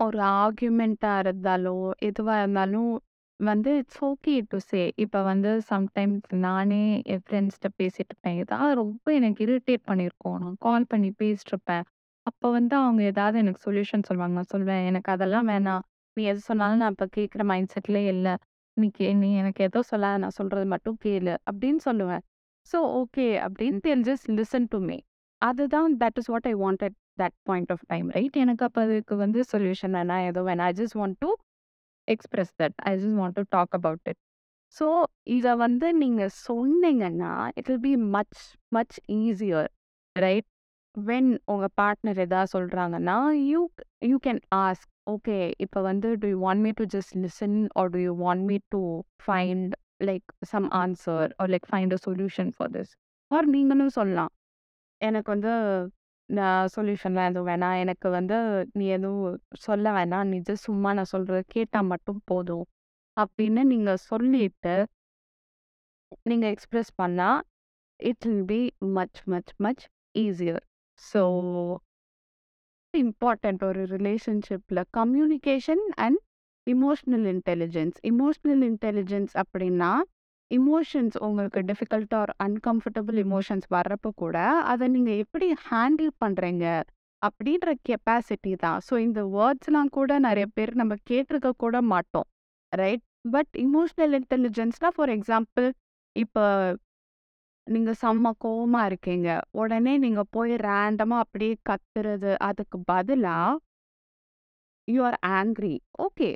ஒரு 0.00 0.18
ஆர்கியூமெண்ட்டாக 0.38 1.22
இருந்தாலும், 1.24 1.84
எதுவாக 2.08 2.40
இருந்தாலும் 2.40 2.90
வந்து 3.36 3.76
இட்ஸ் 3.76 4.04
ஓகே 4.04 4.40
டூ 4.48 4.58
சே. 4.58 4.92
இப்ப 4.96 5.22
வந்து 5.22 5.62
சம்டைம்ஸ் 5.70 6.34
நானே 6.34 7.02
என் 7.04 7.20
ஃப்ரெண்ட்ஸ்ட்ட 7.30 7.68
பேசிட்டு 7.82 8.04
இருப்பேன். 8.04 8.36
ஏதாவது 8.36 8.74
ரொம்ப 8.74 9.14
எனக்கு 9.14 9.44
இரிட்டேட் 9.46 9.76
பண்ணியிருக்கும். 9.86 10.38
நான் 10.38 10.56
கால் 10.58 10.84
பண்ணி 10.88 11.12
பேசிட்டுருப்பேன். 11.18 11.82
அப்ப 12.22 12.50
வந்து 12.50 12.76
அவங்க 12.76 13.02
ஏதாவது 13.02 13.38
எனக்கு 13.38 13.72
சொல்யூஷன் 13.72 14.02
சொல்லுவாங்க. 14.02 14.34
நான் 14.34 14.42
சொல்வேன், 14.42 14.86
"எனக்கு 14.86 15.12
அதெல்லாம் 15.12 15.48
வேணாம். 15.48 15.80
நீ 16.12 16.24
எது 16.24 16.38
சொன்னாலும் 16.38 16.76
நான் 16.76 16.90
இப்ப 16.90 17.06
கேட்கிற 17.10 17.44
மைண்ட் 17.44 17.70
செட்லயே 17.72 18.06
இல்ல. 18.06 18.36
நீ 18.80 18.90
கே 18.92 19.12
நீ 19.12 19.34
எனக்கு 19.34 19.64
எதுவும் 19.64 19.82
சொல்லாத. 19.82 20.18
நான் 20.18 20.30
சொல்றது 20.30 20.66
மட்டும் 20.66 20.98
கேளு." 21.04 21.36
அப்படின்னு 21.52 21.76
சொல்லுவேன். 21.84 22.20
ஸோ 22.72 22.80
ஓகே 22.80 23.46
அப்படின்னு 23.46 23.78
they 23.86 23.94
will 23.94 24.02
just 24.02 24.28
listen 24.28 24.66
to 24.68 24.78
me. 24.78 24.96
அதுதான் 25.38 25.96
that 25.96 26.16
is 26.16 26.26
what 26.26 26.46
I 26.46 26.54
wanted 26.54 26.94
that 27.18 27.36
point 27.42 27.70
of 27.70 27.84
time 27.86 28.08
right? 28.08 28.36
எனக்கு 28.36 28.64
அப்ப 28.64 28.82
அதுக்கு 28.82 29.16
வந்து 29.16 29.44
சொல்யூஷன் 29.52 29.86
வேணாம், 29.86 30.26
எதுவும் 30.26 30.54
வேணாம். 30.54 30.60
I 30.60 30.72
just 30.72 30.96
want 30.96 31.14
to 31.18 31.34
express 32.14 32.52
that. 32.62 32.76
I 32.82 32.90
just 32.98 33.18
want 33.20 33.36
to 33.38 33.44
talk 33.48 33.74
about 33.78 34.04
it. 34.04 34.20
So 34.76 34.86
இத 35.36 35.56
வந்து 35.56 35.94
நீங்க 35.94 36.22
சொன்னீங்கன்னா, 36.48 37.32
it 37.54 37.66
will 37.66 37.84
be 37.88 37.94
much 37.96 38.40
much 38.68 38.96
easier 39.20 39.68
right? 40.16 40.48
When 40.96 41.30
உங்க 41.44 41.66
பார்ட்னர் 41.80 42.20
ஏதாவது 42.26 42.50
சொல்றாங்கன்னா, 42.56 43.16
you 43.52 43.60
you 44.10 44.18
can 44.26 44.40
ask 44.54 44.92
okay 45.10 45.38
இப்ப 45.58 45.80
வந்து 45.82 46.08
do 46.18 46.26
you 46.28 46.38
want 46.46 46.60
me 46.60 46.70
to 46.70 46.84
just 46.94 47.14
listen 47.24 47.58
or 47.72 47.90
do 47.90 47.98
you 47.98 48.12
want 48.24 48.44
me 48.44 48.56
to 48.68 48.80
find 49.26 49.74
like 50.04 50.26
some 50.52 50.68
answer 50.82 51.28
or 51.36 51.50
like 51.54 51.68
find 51.70 51.92
a 51.92 51.98
solution 52.06 52.50
for 52.56 52.70
this. 52.70 52.92
Or 53.30 53.46
நீங்களும் 53.46 53.94
சொல்லலாம். 53.98 54.32
எனக்கு 55.00 55.28
வந்து 55.32 55.52
நான் 56.28 56.68
சொல்யூஷன்லாம் 56.76 57.28
எதுவும் 57.30 57.48
வேணாம். 57.48 57.78
எனக்கு 57.78 58.08
வந்து 58.10 58.36
நீ 58.72 58.86
எதுவும் 58.88 59.36
சொல்ல 59.58 59.90
வேணாம். 59.92 60.24
நீ 60.24 60.38
ஜஸ்ட் 60.48 60.68
சும்மா 60.68 60.92
நான் 60.92 61.12
சொல்றத 61.12 61.40
கேட்டா 61.48 61.80
மட்டும் 61.92 62.20
போதும். 62.24 62.64
அப்படின்னு 63.16 63.62
நீங்க 63.64 63.90
சொல்லிட்டு 64.08 64.74
நீங்க 66.26 66.46
எக்ஸ்பிரஸ் 66.48 66.92
பண்ணா, 66.94 67.28
it 68.00 68.24
will 68.24 68.44
be 68.44 68.60
much 68.96 69.20
much 69.24 69.52
much 69.56 69.84
easier 70.14 70.62
so 71.00 71.22
important 72.94 73.62
ஒரு 73.62 73.82
ரிலேஷன்ஷிப்ல 73.86 74.82
communication 74.98 75.84
and 75.96 76.20
emotional 76.66 77.26
intelligence. 77.32 77.96
Emotional 78.10 78.62
intelligence 78.70 79.34
அப்படின்னா, 79.42 79.90
இமோஷன்ஸ் 80.50 81.16
உங்களுக்கு 81.26 81.60
டிஃபிகல்ட் 81.70 82.14
ஆர் 82.20 82.32
அன்கம்ஃபர்டபிள் 82.46 83.16
எமோஷன்ஸ் 83.24 83.66
வர்றப்ப 83.76 84.10
கூட, 84.16 84.36
அதை 84.72 84.88
நீங்க 84.88 85.12
எப்படி 85.24 85.46
ஹேண்டில் 85.68 86.12
பண்றீங்க? 86.24 86.66
அப்படின்ற 87.22 87.68
கெப்பாசிட்டி 87.88 88.52
தான். 88.64 88.78
ஸோ 88.88 88.94
இந்த 88.98 89.20
வேர்ட்ஸ்லாம் 89.36 89.90
கூட 89.98 90.18
நிறைய 90.18 90.46
பேர் 90.56 90.72
நம்ம 90.80 90.94
கேட்டிருக்க 91.10 91.50
கூட 91.64 91.76
மாட்டோம். 91.92 92.28
ரைட்? 92.72 93.04
பட் 93.34 93.52
இமோஷனல் 93.66 94.14
இன்டெலிஜென்ஸ்னா 94.20 94.90
ஃபார் 94.96 95.12
எக்ஸாம்பிள் 95.16 95.66
இப்போ 96.16 96.44
நீங்க 97.66 97.92
செம்ம 98.02 98.30
கோவமா 98.44 98.80
இருக்கீங்க. 98.90 99.28
உடனே 99.60 99.98
நீங்க 99.98 100.22
போய் 100.36 100.52
ரேண்டமா 100.68 101.16
அப்படியே 101.24 101.54
கத்துறது, 101.68 102.32
அதுக்கு 102.48 102.78
பதிலா 102.92 103.38
you 104.88 105.00
are 105.08 105.18
angry 105.38 105.74
okay. 106.06 106.30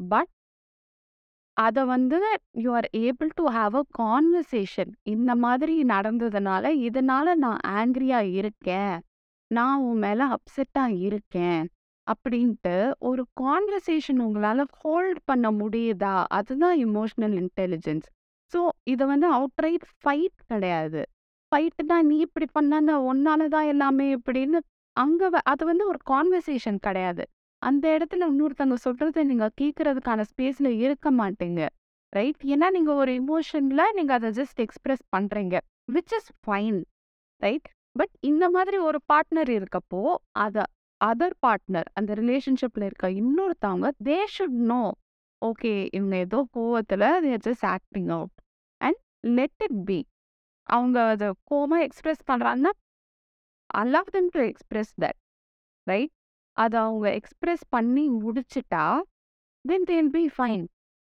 But 0.00 0.30
அத 1.56 1.78
வந்து 1.86 2.18
you 2.62 2.70
are 2.72 2.88
able 3.00 3.30
to 3.36 3.44
have 3.52 3.76
a 3.76 3.84
conversation. 3.98 4.90
இந்த 5.06 5.30
மாதிரி 5.36 5.74
நடந்ததுனால, 5.88 6.64
இதனால 6.88 7.34
நான் 7.36 7.60
ஆங்க்ரியா 7.76 8.20
இருக்கேன். 8.38 8.94
நான் 9.50 9.82
உன் 9.82 10.00
மேல 10.00 10.22
அப்செட்டா 10.36 10.84
இருக்கேன். 11.06 11.62
அப்படின்ட்டு 12.06 12.74
ஒரு 13.02 13.22
கான்வர்சேஷன் 13.40 14.20
உங்களால 14.22 14.60
ஹோல்ட் 14.80 15.20
பண்ண 15.26 15.46
முடியுதா? 15.58 16.16
அதுதான் 16.30 16.76
எமோஷனல் 16.86 17.36
இன்டெலிஜென்ஸ். 17.42 18.06
ஸோ 18.52 18.60
இத 18.86 19.00
வந்து 19.06 19.28
அவுட்ரைட் 19.32 19.86
ஃபைட் 19.96 20.38
கிடையாது. 20.50 21.02
ஃபைட்னா 21.52 21.96
நீ 22.02 22.16
இப்படி 22.26 22.46
பண்ண 22.52 22.80
உன்னால 23.10 23.48
தான் 23.48 23.68
எல்லாமே 23.68 24.06
இப்படின்னு 24.16 24.58
அங்க 24.96 25.22
வ 25.28 25.38
அது 25.52 25.62
வந்து 25.66 25.84
ஒரு 25.86 26.00
கான்வர்சேஷன் 26.06 26.78
கிடையாது. 26.80 27.24
அந்த 27.58 27.98
இடத்துல 27.98 28.24
இன்னொருத்தவங்க 28.32 28.74
சொல்றத 28.84 29.24
நீங்க 29.24 29.50
கேட்கறதுக்கான 29.60 30.24
ஸ்பேஸ்ல 30.36 30.66
இருக்க 30.66 31.12
மாட்டீங்க. 31.12 31.68
ரைட்? 32.08 32.42
ஏன்னா 32.42 32.70
நீங்க 32.70 32.94
ஒரு 32.94 33.12
எமோஷன்ல 33.12 33.92
நீங்க 33.92 34.14
அத 34.14 34.30
ஜஸ்ட் 34.30 34.56
எக்ஸ்பிரஸ் 34.56 35.02
பண்றீங்க. 35.16 35.58
Which 35.92 36.14
is 36.16 36.30
fine. 36.46 36.82
Right? 37.36 37.68
But 37.92 38.10
இந்த 38.20 38.50
மாதிரி 38.50 38.78
ஒரு 38.78 39.00
பார்ட்னர் 39.12 39.64
இருக்கப்போ, 39.64 40.14
அத 40.32 40.64
அதர் 41.04 41.32
பார்ட்னர் 41.46 41.84
அந்த 41.94 42.14
ரிலேஷன்ஷிப்ல 42.14 42.84
இருக்க 42.84 43.08
இன்னொருத்தவங்க 43.08 43.90
தே 44.04 44.24
ஷுட் 44.38 44.56
நோ. 44.70 44.92
ஓகே 45.46 45.88
இவங்க 45.92 46.16
ஏதோ 46.16 46.46
கோவத்துல 46.54 47.20
they're 47.20 47.40
just 47.46 47.64
acting 47.64 48.08
out. 48.08 48.36
And 48.76 48.96
let 49.20 49.50
it 49.58 49.84
be. 49.84 50.06
அவங்க 50.62 51.02
அத 51.08 51.34
கோவமா 51.50 51.80
எக்ஸ்பிரஸ் 51.80 52.30
பண்றாங்கன்னா, 52.30 52.70
allow 53.74 54.00
them 54.00 54.28
to 54.28 54.40
express 54.40 54.94
that. 55.00 55.18
Right? 55.82 56.10
அத 56.64 56.74
அவங்க 56.84 57.06
எக்ஸ்பிரஸ் 57.20 57.64
பண்ணி 57.74 58.04
முடிச்சுட்டா, 58.22 58.84
then 59.64 59.86
they'll 59.90 60.10
be 60.16 60.24
fine. 60.36 60.64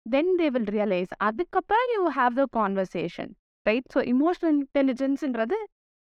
Then 0.06 0.32
they 0.40 0.46
will 0.54 0.70
realise. 0.76 1.12
அதுக்கப்புறம் 1.28 1.88
you 1.94 2.02
have 2.18 2.34
the 2.40 2.44
conversation. 2.58 3.32
Right? 3.66 3.88
So 3.94 4.00
emotional 4.14 4.56
இன்டெலிஜென்ஸ்ன்றது 4.58 5.58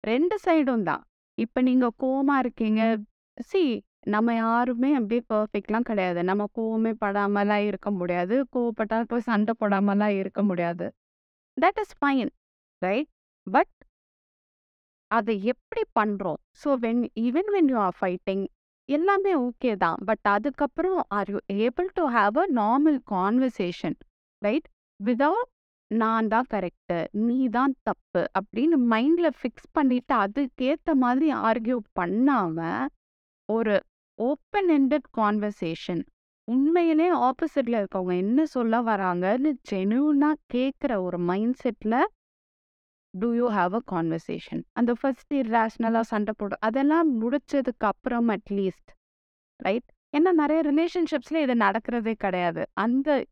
ரெண்டு 0.05 0.37
சைடும் 0.47 0.85
தான். 0.91 1.03
இப்ப 1.39 1.63
நீங்க 1.69 1.87
கோவமா 2.03 2.37
இருக்கீங்க. 2.45 2.83
சி 3.51 3.63
நம்ம 4.15 4.35
யாருமே 4.35 4.91
அப்படியே 4.99 5.23
பர்ஃபெக்ட்லாம் 5.33 5.89
கிடையாது. 5.91 6.21
நம்ம 6.31 6.43
கோவமே 6.59 6.93
படாமலாம் 7.03 7.65
இருக்க 7.71 7.89
முடியாது. 7.91 8.37
கோவப்பட்டால் 8.55 9.09
போய் 9.11 9.27
சண்டை 9.31 9.53
போடாமலாம் 9.61 10.15
இருக்க 10.21 10.43
முடியாது. 10.51 10.87
That 11.57 11.81
is 11.83 11.95
fine. 12.01 12.31
Right? 12.83 13.11
But 13.47 13.75
அத 15.11 15.33
எப்படி 15.53 15.83
பண்றோம்? 15.99 16.41
So 16.63 16.69
when 16.85 17.03
even 17.27 17.49
when 17.57 17.71
you 17.73 17.79
are 17.87 17.97
fighting 18.01 18.45
எல்லாமே 18.91 19.33
ஓகே 19.39 19.73
தான். 19.77 19.99
பட் 20.05 20.27
அதுக்கப்புறம் 20.29 20.99
are 21.19 21.31
you 21.31 21.39
able 21.65 21.89
to 21.95 22.05
have 22.09 22.39
a 22.39 22.47
normal 22.61 22.99
conversation. 23.13 23.97
Right? 24.43 24.69
Without 25.01 25.51
நான் 25.91 26.29
தான் 26.29 26.49
கரெக்டு 26.51 26.99
நீ 27.27 27.39
தான் 27.49 27.75
தப்பு. 27.83 28.23
அப்படின்னு 28.39 28.77
மைண்ட்ல 28.93 29.29
ஃபிக்ஸ் 29.39 29.71
பண்ணிட்டு 29.73 30.15
அதுக்கேற்ற 30.17 30.91
மாதிரி 30.95 31.29
ஆர்கியூ 31.43 31.79
பண்ணாம, 32.01 32.59
ஒரு 33.49 33.75
ஓப்பன் 34.19 34.71
எண்டட் 34.71 35.09
கான்வர்சேஷன். 35.19 36.03
உண்மையிலே 36.49 37.09
ஆப்போசிட்ல 37.27 37.81
இருக்கவங்க 37.81 38.15
என்ன 38.17 38.45
சொல்ல 38.47 38.81
வராங்கன்னு 38.83 39.51
ஜெனுவனாக 39.73 40.43
கேட்குற 40.55 40.93
ஒரு 41.03 41.19
மைண்ட் 41.31 41.59
செட்ல 41.63 41.95
do 43.19 43.29
you 43.35 43.47
have 43.51 43.75
a 43.75 43.83
conversation. 43.93 44.63
அந்த 44.73 44.95
ஃபர்ஸ்ட் 45.01 45.35
இர்ரேஷ்னலாக 45.35 46.01
சண்டை 46.01 46.35
போடும் 46.37 46.59
அதெல்லாம் 46.61 47.09
முடிச்சதுக்கு 47.21 47.87
அப்புறம் 47.93 48.29
அட்லீஸ்ட். 48.29 48.91
ரைட்? 49.57 49.89
ஏன்னா 50.17 50.33
நிறைய 50.33 50.61
ரிலேஷன்ஷிப்ஸில் 50.71 51.43
இது 51.43 51.55
நடக்கிறதே 51.55 52.13
கிடையாது. 52.13 52.63
அந்த 52.73 53.25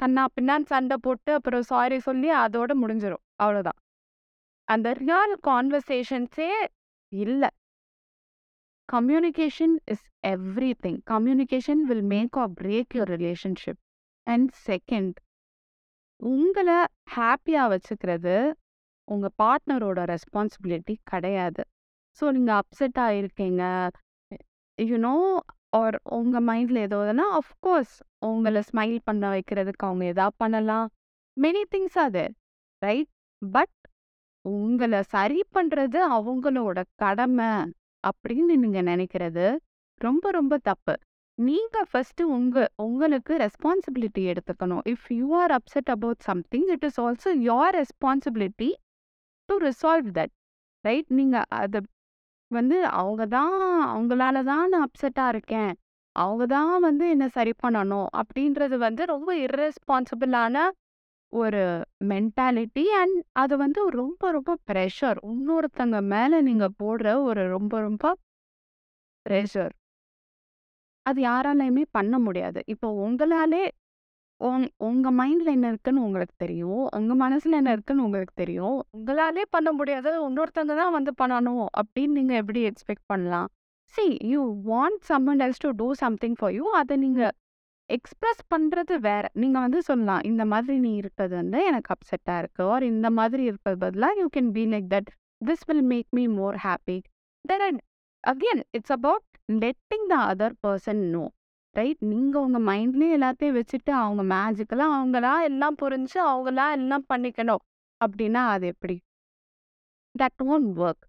கன்னா 0.00 0.24
பின்னான்னு 0.40 0.64
சண்டை 0.64 0.96
போட்டு 1.00 1.32
அப்புறம் 1.32 1.62
சாரி 1.62 1.98
சொல்லி 1.98 2.30
அதோட 2.32 2.72
முடிஞ்சிரும். 2.82 3.24
அவ்வளோதான். 3.42 3.78
அந்த 4.68 4.92
ரியல் 4.92 5.36
கான்வர்சேஷன்ஸே 5.46 6.50
இல்ல. 7.12 7.50
Communication 8.92 9.76
is 9.84 10.06
everything 10.84 10.98
communication 11.10 11.82
will 11.88 12.06
make 12.12 12.36
or 12.38 12.52
break 12.60 12.92
your 12.94 13.12
relationship. 13.16 13.80
And 14.26 14.50
second 14.66 15.16
உங்கள 16.22 16.68
ஹாப்பியாக 17.16 17.72
வச்சுக்கிறது 17.72 18.36
உங்க 19.12 19.26
பார்ட்னரோட 19.42 20.00
ரெஸ்பான்சிபிலிட்டி 20.14 20.94
கிடையாது. 21.12 21.62
ஸோ 22.18 22.24
நீங்க 22.36 22.52
அப்செட் 22.62 22.98
ஆகிருக்கீங்க 23.06 23.62
யூ 24.78 24.96
நோ 25.08 25.14
ஆர் 25.78 25.96
உங்க 26.18 26.36
மைண்ட்ல 26.50 26.78
ஏதோ 26.88 26.98
இதுனா 27.04 27.26
அஃப்கோர்ஸ் 27.40 27.94
உங்கள 28.28 28.60
ஸ்மைல் 28.70 28.98
பண்ண 29.08 29.24
வைக்கிறதுக்கு 29.34 29.84
அவங்க 29.88 30.04
எதா 30.12 30.26
பண்ணலாம். 30.42 30.86
மெனி 31.36 31.62
திங்ஸ் 31.72 31.98
அது 32.06 32.24
ரைட்? 32.82 33.10
பட் 33.42 33.76
உங்கள 34.44 35.00
சரி 35.14 35.40
பண்றது 35.56 35.98
அவங்களோட 36.16 36.78
கடமை 37.02 37.50
அப்படின்னு 38.04 38.54
நீங்க 38.64 38.80
நினைக்கிறது 38.92 39.46
ரொம்ப 40.00 40.30
ரொம்ப 40.30 40.54
தப்பு. 40.68 40.94
நீங்க 41.38 41.76
ஃபஸ்ட்டு 41.90 42.28
உங்க 42.36 42.56
உங்களுக்கு 42.84 43.32
ரெஸ்பான்சிபிலிட்டி 43.44 44.22
எடுத்துக்கணும். 44.32 44.82
If 44.92 45.08
you 45.18 45.26
are 45.42 45.52
upset 45.58 45.90
about 45.94 46.22
something 46.30 46.68
it 46.74 46.86
is 46.88 47.00
also 47.04 47.30
your 47.50 47.74
responsibility 47.80 48.70
to 49.48 49.54
resolve 49.64 50.08
that. 50.18 50.32
Right? 50.84 51.10
நீங்க 51.18 51.36
அதை 51.60 51.80
வந்து 52.50 52.76
அவங்க 53.00 53.22
தான் 53.36 53.54
அவங்களால 53.92 54.42
தான் 54.44 54.66
நான் 54.68 54.84
அப்செட்டா 54.86 55.24
இருக்கேன். 55.28 55.72
அவங்க 56.16 56.44
தான் 56.46 56.74
வந்து 56.80 57.04
என்ன 57.08 57.26
சரி 57.28 57.52
பண்ணணும் 57.64 58.08
அப்படின்றது 58.20 58.76
வந்து 58.78 59.02
ரொம்ப 59.04 59.30
இர்ரெஸ்பான்சிபிளான 59.46 60.56
ஒரு 61.32 61.62
மென்டாலிட்டி 62.04 62.84
அண்ட் 63.00 63.16
அது 63.42 63.54
வந்து 63.56 63.80
ரொம்ப 64.00 64.30
ரொம்ப 64.30 64.52
பிரஷர். 64.70 65.18
இன்னொருத்தங்க 65.32 65.98
மேல 66.14 66.40
நீங்க 66.40 66.66
போடுற 66.82 67.14
ஒரு 67.28 67.42
ரொம்ப 67.56 67.74
ரொம்ப 67.80 68.04
ப்ரெஷர் 69.26 69.74
அது 71.06 71.20
யாராலயுமே 71.22 71.84
பண்ண 71.90 72.14
முடியாது. 72.18 72.60
இப்போ 72.66 72.88
உங்களாலே 73.06 73.64
உங் 74.38 74.68
உங்க 74.76 75.10
மைண்ட்ல 75.10 75.44
என்ன 75.44 75.68
இருக்குன்னு 75.68 76.04
உங்களுக்கு 76.04 76.34
தெரியும். 76.36 76.88
உங்க 76.96 77.28
மனசுல 77.28 77.50
என்ன 77.50 77.72
இருக்குன்னு 77.72 78.04
உங்களுக்கு 78.04 78.34
தெரியும். 78.34 78.86
உங்களாலே 78.98 79.42
பண்ண 79.50 79.72
முடியாத 79.72 80.28
இன்னொருத்தங்க 80.28 80.74
தான் 80.76 80.92
வந்து 80.92 81.12
பண்ணணும் 81.22 81.66
அப்படின்னு 81.80 82.16
நீங்க 82.18 82.34
எப்படி 82.34 82.68
எக்ஸ்பெக்ட் 82.68 83.06
பண்ணலாம்? 83.06 83.48
See 83.84 84.16
you 84.22 84.60
want 84.66 85.00
someone 85.08 85.42
else 85.46 85.58
to 85.58 85.70
do 85.70 85.92
something 85.92 86.34
for 86.38 86.52
you. 86.52 86.70
அத 86.70 86.96
நீங்க 86.96 87.32
எக்ஸ்பிரஸ் 87.86 88.42
பண்றது 88.54 88.98
வேற. 88.98 89.28
நீங்க 89.32 89.58
வந்து 89.58 89.82
சொல்லலாம். 89.82 90.20
இந்த 90.22 90.44
மாதிரி 90.44 90.78
நீ 90.78 90.96
இருக்கிறது 90.96 91.36
வந்து 91.36 91.64
எனக்கு 91.64 91.94
அப்செட்டா 91.94 92.38
இருக்கு. 92.38 92.62
ஆர் 92.62 92.82
இந்த 92.82 93.10
மாதிரி 93.10 93.42
இருக்கிறது 93.42 93.86
பதிலா 93.86 94.08
you 94.18 94.26
can 94.36 94.50
be 94.50 94.66
like 94.66 94.88
that. 94.94 95.10
This 95.44 95.64
will 95.66 95.82
make 95.82 96.06
me 96.10 96.26
more 96.26 96.56
happy 96.64 96.98
then 97.48 97.80
again 98.24 98.62
it's 98.70 98.92
about 98.92 99.26
letting 99.52 100.06
the 100.08 100.16
other 100.34 100.56
person 100.66 101.02
know. 101.10 101.24
Right? 101.76 102.00
நீங்க 102.04 102.36
உங்க 102.40 102.58
மைண்ட்லயே 102.68 103.14
எல்லாத்தையும் 103.16 103.56
வச்சுட்டு 103.56 103.92
அவங்க 103.94 104.22
மேஜிக்கலா 104.34 104.86
அவங்களா 104.96 105.34
எல்லாம் 105.42 105.78
புரிஞ்சு 105.82 106.18
அவங்களா 106.26 106.66
எல்லாம் 106.72 107.06
பண்ணிக்கணும். 107.08 107.62
அப்படின்னா 108.00 108.42
அது 108.54 108.66
எப்படி? 108.66 108.96
That 110.14 110.42
won't 110.46 110.70
work. 110.76 111.04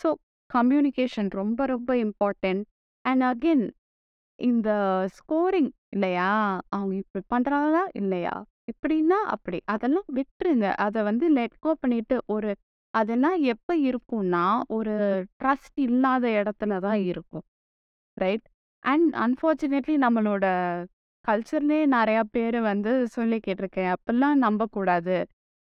So 0.00 0.08
communication 0.50 1.30
ரொம்ப 1.32 1.66
ரொம்ப 1.66 1.90
இம்பார்ட்டன்ட். 2.04 2.62
அண்ட் 3.04 3.22
அகைன் 3.22 3.64
இந்த 4.38 4.70
ஸ்கோரிங் 5.16 5.70
இல்லையா? 5.88 6.30
அவங்க 6.68 6.94
இப்படி 6.96 7.24
பண்றாங்களா? 7.34 7.82
இல்லையா? 7.92 8.34
இப்படின்னா 8.72 9.18
அப்படி. 9.34 9.58
அதெல்லாம் 9.66 10.08
விட்டுருங்க. 10.14 10.66
அத 10.78 11.02
வந்து 11.02 11.26
லெட் 11.30 11.58
கோ 11.58 11.70
பண்ணிட்டு 11.80 12.16
ஒரு 12.26 12.50
அதெல்லாம் 12.94 13.38
எப்ப 13.46 13.70
இருக்கும்னா, 13.88 14.44
ஒரு 14.68 14.94
ட்ரஸ்ட் 15.40 15.78
இல்லாத 15.80 16.24
இடத்துல 16.38 16.78
தான் 16.80 17.00
இருக்கும். 17.04 17.44
ரைட்? 18.16 18.46
அண்ட் 18.84 19.14
அன்பார்ச்சுனேட்லி 19.14 19.96
நம்மளோட 20.06 20.46
கல்ச்சர்லயே 21.28 21.82
நெறைய 21.96 22.20
பேரு 22.34 22.60
வந்து 22.62 22.92
சொல்லி 23.08 23.38
கேட்டுருக்கேன். 23.46 23.94
அப்படிலாம் 23.96 24.38
நம்பக்கூடாது. 24.46 25.16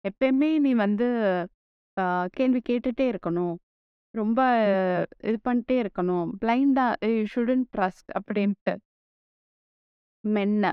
எப்பயுமே 0.04 0.50
நீ 0.64 0.72
வந்து 0.84 1.08
கேள்வி 2.38 2.60
கேட்டுட்டே 2.68 3.06
இருக்கணும். 3.12 3.56
ரொம்ப 4.14 4.40
இது 5.28 5.38
பண்ணிட்டே 5.48 5.76
இருக்கணும். 5.84 6.28
பிளைண்டா 6.44 6.84
யூ 7.16 7.24
ஷுடன்ட் 7.34 7.66
ட்ரஸ்ட் 7.76 8.10
அப்படின்ட்டு. 8.18 8.74
மென்ன. 10.24 10.72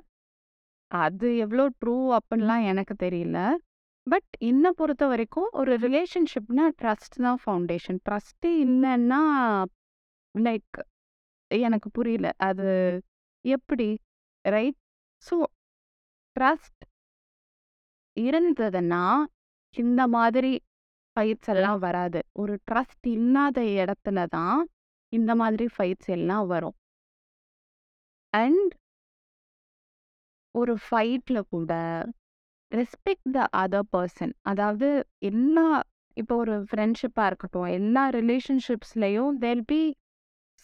அது 0.91 1.29
எவ்வளோ 1.37 1.65
ட்ரூ 1.79 1.95
அப்படின்லாம் 2.17 2.63
எனக்கு 2.71 2.93
தெரியல. 3.05 3.39
பட் 4.07 4.29
என்ன 4.49 4.71
பொறுத்த 4.79 5.03
வரைக்கும் 5.11 5.49
ஒரு 5.59 5.71
ரிலேஷன்ஷிப்னா 5.85 6.65
ட்ரஸ்ட் 6.81 7.17
தான் 7.25 7.39
ஃபவுண்டேஷன். 7.45 7.99
ட்ரஸ்ட்டே 8.09 8.51
இல்லன்னா 8.65 9.21
லைக் 10.35 10.77
எனக்கு 11.51 11.89
புரியல. 11.89 12.27
அது 12.39 12.67
எப்படி? 13.45 13.87
ரைட்? 14.45 14.77
ஸோ 15.23 15.35
ட்ரஸ்ட் 16.35 16.83
இருந்ததுன்னா 18.17 19.03
இந்த 19.75 20.01
மாதிரி 20.07 20.51
ஃபைட்ஸ் 21.15 21.49
எல்லாம் 21.49 21.79
வராது 21.79 22.19
ஒரு 22.33 22.53
ட்ரஸ்ட் 22.71 23.07
இல்லாத 23.07 23.59
இடத்துல 23.75 24.19
தான் 24.27 24.59
இந்த 25.13 25.31
மாதிரி 25.35 25.65
ஃபைட்ஸ் 25.75 26.09
எல்லாம் 26.09 26.45
வரும் 26.47 26.75
அண்ட் 28.33 28.73
ஒரு 30.55 30.73
ஃபைட்ல 30.85 31.39
கூட 31.49 31.71
ரெஸ்பெக்ட் 32.71 33.29
த 33.31 33.41
அதர் 33.63 33.89
பர்சன் 33.93 34.33
அதாவது 34.41 34.87
எல்லா 35.23 35.65
இப்போ 36.17 36.33
ஒரு 36.35 36.55
ஃப்ரெண்ட்ஷிப்பாக 36.69 37.27
இருக்கட்டும் 37.27 37.69
எல்லா 37.77 38.03
ரிலேஷன்ஷிப்ஸ்லேயும் 38.11 39.33
there'll 39.37 39.65
be 39.65 39.81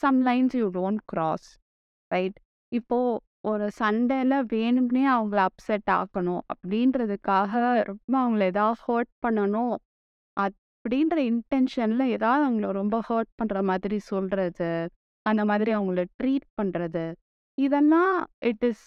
some 0.02 0.20
lines 0.28 0.56
you 0.60 0.68
don't 0.78 1.02
cross 1.12 1.48
right 2.12 2.38
இப்போ 2.72 2.98
ஒரு 3.52 3.66
சண்டேல 3.80 4.34
வேணும்னே 4.54 5.04
அவங்கள 5.16 5.40
அப்செட் 5.50 5.90
ஆக்கணும் 5.98 6.42
அப்படின்றதுக்காக 6.54 7.54
ரொம்ப 7.90 8.14
அவங்கள 8.24 8.44
ஏதாவது 8.54 8.82
ஹர்ட் 8.88 9.12
பண்ணணும் 9.26 9.76
அப்படின்ற 10.38 11.18
இன்டென்ஷனில் 11.32 12.06
ஏதாவது 12.16 12.44
அவங்கள 12.48 12.70
ரொம்ப 12.82 13.00
ஹர்ட் 13.10 13.32
பண்ணுற 13.42 13.60
மாதிரி 13.62 13.98
சொல்கிறது 14.12 14.70
அந்த 15.26 15.42
மாதிரி 15.46 15.72
அவங்கள 15.80 16.04
ட்ரீட் 16.20 16.48
பண்ணுறது 16.60 17.06
இதெல்லாம் 17.58 18.14
it 18.52 18.66
is 18.70 18.86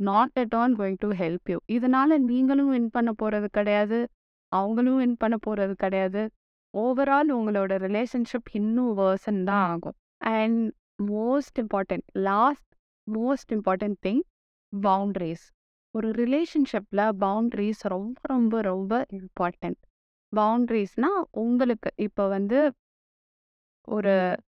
not 0.00 0.36
at 0.42 0.56
all 0.60 0.74
going 0.80 1.00
to 1.04 1.10
help 1.22 1.48
you 1.52 1.58
இதனால 1.76 2.18
நீங்களும் 2.30 2.72
வின் 2.76 2.90
பண்ண 2.90 3.10
போகிறது 3.12 3.48
கிடையாது 3.50 4.00
அவங்களும் 4.52 4.96
வின் 4.96 5.18
பண்ண 5.18 5.36
போகிறது 5.38 5.74
கிடையாது. 5.74 6.22
ஓவரால் 6.74 7.30
உங்களோட 7.38 7.72
ரிலேஷன்ஷிப் 7.86 8.50
இன்னும் 8.58 8.92
வேர்சன் 8.98 9.40
தான் 9.44 9.64
ஆகும். 9.72 9.96
And 10.22 10.72
most 11.02 11.58
important 11.62 12.06
last 12.12 12.70
most 13.06 13.52
important 13.52 13.98
thing 14.06 14.22
boundaries 14.72 15.44
ஒரு 15.90 16.10
ரிலேஷன்ஷிப்பில் 16.10 17.04
பவுண்ட்ரிஸ் 17.20 17.82
ரொம்ப 17.88 18.20
ரொம்ப 18.22 18.60
ரொம்ப 18.60 19.06
இம்பார்ட்டன்ட் 19.10 19.80
பவுண்ட்ரிஸ்னால் 20.36 21.22
உங்களுக்கு 21.30 21.90
இப்போ 21.96 22.28
வந்து 22.28 22.72
ஒரு 23.88 24.14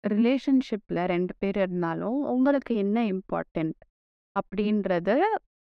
ரிலேஷன்ஷிப்பில் 0.08 1.06
ரெண்டு 1.06 1.34
பேர் 1.40 1.56
இருந்தாலும் 1.56 2.24
உங்களுக்கு 2.26 2.76
என்ன 2.76 3.06
இம்பார்ட்டன்ட் 3.06 3.76
அப்படின்றது 4.36 5.16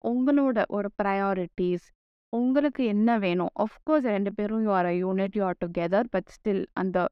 உங்களோட 0.04 0.62
ஒரு 0.68 0.88
ப்ரையாரிட்டிஸ் 1.02 1.86
உங்களுக்கு 2.32 2.84
என்ன 2.84 3.18
வேணும்? 3.18 3.50
ஆஃப்கோர்ஸ் 3.58 4.06
ரெண்டு 4.08 4.32
பேரும் 4.34 4.62
you 4.62 4.72
are 4.72 4.86
a 4.86 4.90
unit 4.90 5.36
you 5.36 5.44
are 5.44 5.56
together 5.64 6.04
but 6.10 6.30
still 6.36 6.66
அந்த 6.72 7.08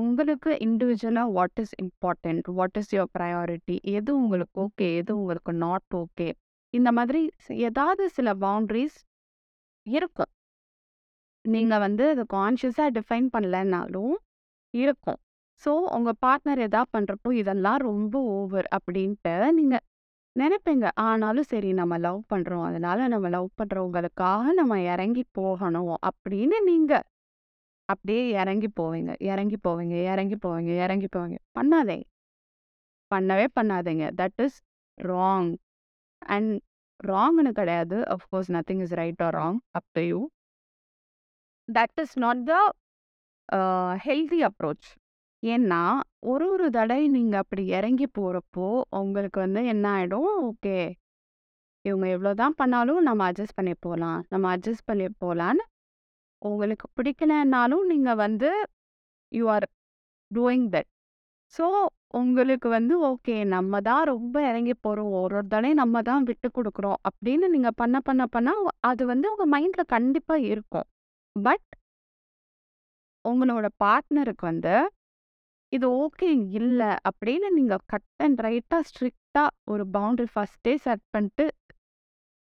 உங்களுக்கு 0.00 0.50
இண்டிவிஜுவலாக 0.66 1.32
what 1.36 1.60
is 1.62 1.74
important 1.82 2.46
what 2.58 2.78
is 2.80 2.92
your 2.96 3.12
priority 3.16 3.76
எது 3.96 4.10
உங்களுக்கு 4.22 4.56
ஓகே 4.64 4.88
எது 5.00 5.12
உங்களுக்கு 5.20 5.52
நாட் 5.64 5.94
ஓகே 6.02 6.28
இந்த 6.74 6.90
மாதிரி 6.98 7.20
ஏதாவது 7.68 8.02
சில 8.16 8.28
பவுண்ட்ரிஸ் 8.44 8.98
இருக்கும். 9.86 10.30
நீங்கள் 11.44 11.82
வந்து 11.86 12.04
அதை 12.14 12.24
கான்ஷியஸாக 12.36 12.90
டிஃபைன் 12.98 13.28
பண்ணலைன்னாலும் 13.34 14.14
இருக்கும். 14.74 15.18
ஸோ 15.62 15.72
உங்கள் 15.96 16.18
பார்ட்னர் 16.24 16.62
எதா 16.68 16.82
பண்ணுறப்போ 16.94 17.30
இதெல்லாம் 17.42 17.80
ரொம்ப 17.90 18.14
ஓவர் 18.38 18.68
அப்படின்ட்டு 18.78 19.34
நீங்கள் 19.58 19.84
நினைப்பீங்க. 20.36 20.86
ஆனாலும் 21.08 21.48
சரி 21.52 21.70
நம்ம 21.80 21.94
லவ் 22.06 22.20
பண்ணுறோம் 22.32 22.64
அதனால 22.70 23.06
நம்ம 23.12 23.28
லவ் 23.36 23.50
பண்ணுறவங்களுக்காக 23.60 24.52
நம்ம 24.60 24.74
இறங்கி 24.94 25.24
போகணும் 25.38 25.94
அப்படின்னு 26.10 26.58
நீங்கள் 26.70 27.04
அப்படியே 27.88 28.22
இறங்கி 28.40 28.68
போவீங்க. 28.80 29.10
இறங்கி 29.24 29.56
போவீங்க. 29.66 29.94
இறங்கி 30.12 30.36
போவீங்க. 30.44 30.70
இறங்கி 30.84 31.08
போவீங்க. 31.16 31.38
பண்ணாதே. 31.58 31.98
பண்ணவே 33.10 33.46
பண்ணாதீங்க. 33.58 34.04
தட் 34.20 34.40
இஸ் 34.46 34.58
ராங் 34.98 35.50
அண்ட் 36.22 36.54
ராங்னு 37.00 37.52
கிடையாது. 37.52 37.96
Of course 38.14 38.50
nothing 38.56 38.82
is 38.86 38.94
right 39.00 39.22
or 39.26 39.36
wrong 39.36 39.58
up 39.78 39.88
to 39.94 40.02
you 40.10 40.20
that 41.68 41.98
is 42.02 42.16
not 42.18 42.42
the 42.50 42.54
healthy 44.06 44.38
approach 44.48 44.88
ஏன்னா 45.42 45.80
ஒரு 46.24 46.44
ஒரு 46.52 46.66
தடவை 46.70 47.04
நீங்கள் 47.08 47.40
அப்படி 47.42 47.62
இறங்கி 47.78 48.06
போகிறப்போ 48.18 48.66
உங்களுக்கு 49.00 49.38
வந்து 49.44 49.60
என்ன 49.72 49.86
ஆகிடும் 49.96 50.28
ஓகே. 50.46 50.78
இவங்க 51.84 52.06
எவ்வளோ 52.14 52.32
தான் 52.34 52.56
பண்ணாலும் 52.60 53.00
நம்ம 53.08 53.24
அட்ஜஸ்ட் 53.30 53.58
பண்ணி 53.58 53.74
போகலாம் 53.80 54.20
நம்ம 54.32 54.46
அட்ஜஸ்ட் 54.56 54.88
பண்ணி 54.90 55.06
போகலான்னு 55.24 55.64
உங்களுக்கு 56.38 56.88
பிடிக்கலனாலும் 56.96 57.86
நீங்கள் 57.86 58.14
வந்து 58.14 58.50
you 59.32 59.48
are 59.48 59.66
doing 60.34 60.68
that 60.68 60.88
so 61.54 61.86
உங்களுக்கு 62.10 62.68
வந்து 62.68 62.94
ஓகே 63.06 63.44
நம்ம 63.44 63.80
தான் 63.80 64.04
ரொம்ப 64.04 64.48
இறங்கி 64.48 64.74
போகிறோம் 64.74 65.10
ஒரு 65.10 65.36
ஒரு 65.36 65.74
நம்ம 65.74 66.02
தான் 66.02 66.22
விட்டு 66.22 66.48
கொடுக்குறோம். 66.48 66.98
அப்படின்னு 67.08 67.48
நீங்கள் 67.48 67.76
பண்ண 67.76 68.00
பண்ண 68.00 68.26
பண்ண 68.26 68.54
அது 68.80 69.06
வந்து 69.06 69.36
உங்கள் 69.36 69.52
மைண்டில் 69.54 69.84
கண்டிப்பாக 69.86 70.40
இருக்கும். 70.40 70.86
பட் 71.36 71.66
உங்களோட 73.24 73.68
பார்ட்னருக்கு 73.84 74.40
வந்து 74.40 74.90
இது 75.68 76.06
ஓகே 76.06 76.50
இல்லை 76.50 76.86
அப்படின்னு 76.86 77.48
நீங்கள் 77.50 77.78
கட் 77.86 78.04
அண்ட் 78.16 78.40
ரைட்டாக 78.40 78.80
ஸ்ட்ரிக்டாக 78.80 79.48
ஒரு 79.64 79.84
பவுண்டரி 79.92 80.26
ஃபஸ்ட்டே 80.34 80.74
செட் 80.76 81.00
பண்ணிட்டு 81.10 81.50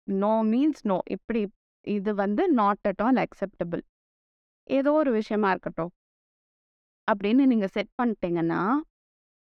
நோ 0.08 0.42
மீன்ஸ் 0.44 0.82
நோ 0.82 0.98
இப்படி 1.06 1.52
இது 1.96 2.10
வந்து 2.14 2.42
நாட் 2.60 2.86
அட் 2.90 3.02
ஆல் 3.06 3.20
அக்செப்டபிள் 3.24 3.82
ஏதோ 4.68 4.90
ஒரு 5.00 5.10
விஷயமா 5.18 5.48
இருக்கட்டும். 5.50 5.92
அப்படின்னு 7.08 7.44
நீங்கள் 7.52 7.72
செட் 7.76 7.92
பண்ணிட்டீங்கன்னா 8.00 8.60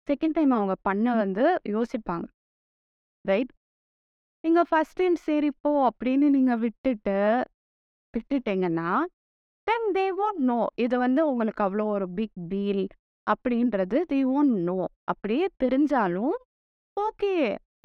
செகண்ட் 0.07 0.35
டைம் 0.37 0.53
அவங்க 0.57 0.75
பண்ண 0.87 1.07
வந்து 1.15 1.43
யோசிப்பாங்க. 1.75 2.25
ரைட் 3.25 3.51
நீங்கள் 4.43 4.67
ஃபர்ஸ்ட் 4.69 4.97
டைம் 4.99 5.17
சரி 5.27 5.49
போ 5.63 5.71
அப்படின்னு 5.89 6.27
நீங்கள் 6.37 6.61
விட்டுட்டு 6.65 7.17
விட்டுட்டீங்கன்னா 8.13 8.89
தென் 9.67 9.89
தே 9.97 10.05
won't 10.19 10.39
நோ 10.49 10.57
இது 10.75 10.95
வந்து 10.97 11.21
உங்களுக்கு 11.31 11.61
அவ்வளோ 11.65 11.83
ஒரு 11.95 12.07
பிக் 12.17 12.37
டீல் 12.51 12.85
அப்படின்றது 13.27 13.97
தே 14.11 14.19
won't 14.31 14.55
நோ 14.69 14.77
அப்படியே 15.11 15.45
தெரிஞ்சாலும் 15.63 16.35
ஓகே 16.97 17.33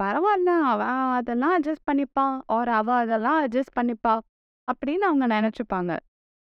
பரவாயில்ல 0.03 0.51
அவன் 0.71 1.03
அதெல்லாம் 1.19 1.55
அட்ஜஸ்ட் 1.59 1.87
பண்ணிப்பான் 1.91 2.35
ஆர் 2.57 2.71
அவ 2.79 2.89
அதெல்லாம் 3.03 3.39
அட்ஜஸ்ட் 3.45 3.77
பண்ணிப்பா 3.79 4.15
அப்படின்னு 4.69 5.05
அவங்க 5.11 5.27
நினச்சிப்பாங்க. 5.37 5.93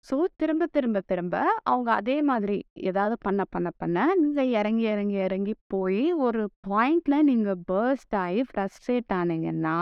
ஸோ 0.07 0.17
திரும்ப 0.41 0.65
திரும்ப 0.67 0.99
திரும்ப 1.11 1.35
அவங்க 1.71 1.91
அதே 1.93 2.17
மாதிரி 2.31 2.57
ஏதாவது 2.91 3.15
பண்ண 3.27 3.43
பண்ண 3.55 3.69
பண்ண 3.83 3.99
நீங்கள் 4.23 4.51
இறங்கி 4.59 4.85
இறங்கி 4.95 5.19
இறங்கி 5.29 5.55
போய் 5.75 6.03
ஒரு 6.27 6.43
பாயிண்ட்ல 6.69 7.19
நீங்கள் 7.31 7.63
பேர்ஸ்ட் 7.71 8.17
ஆகி 8.25 8.43
ஃப்ரஸ்ட்ரேட் 8.51 9.15
ஆனீங்கன்னா 9.21 9.77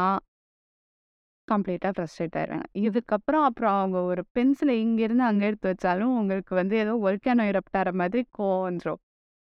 கம்ப்ளீட்டாக 1.48 1.92
ஃப்ரஸ்ட்ரேட் 1.96 2.36
ஆயிடுவாங்க 2.40 2.68
இதுக்கப்புறம் 2.84 3.44
அப்புறம் 3.48 3.76
அவங்க 3.78 3.98
ஒரு 4.10 4.22
பென்சிலை 4.36 4.74
இங்கேருந்து 4.84 5.24
அங்கே 5.30 5.46
எடுத்து 5.50 5.70
வச்சாலும் 5.72 6.12
உங்களுக்கு 6.20 6.54
வந்து 6.60 6.76
ஏதோ 6.84 6.94
ஒல்கானோ 7.08 7.44
இரப்டார 7.52 7.90
மாதிரி 8.02 8.22
கோஞ்சிரும் 8.38 9.00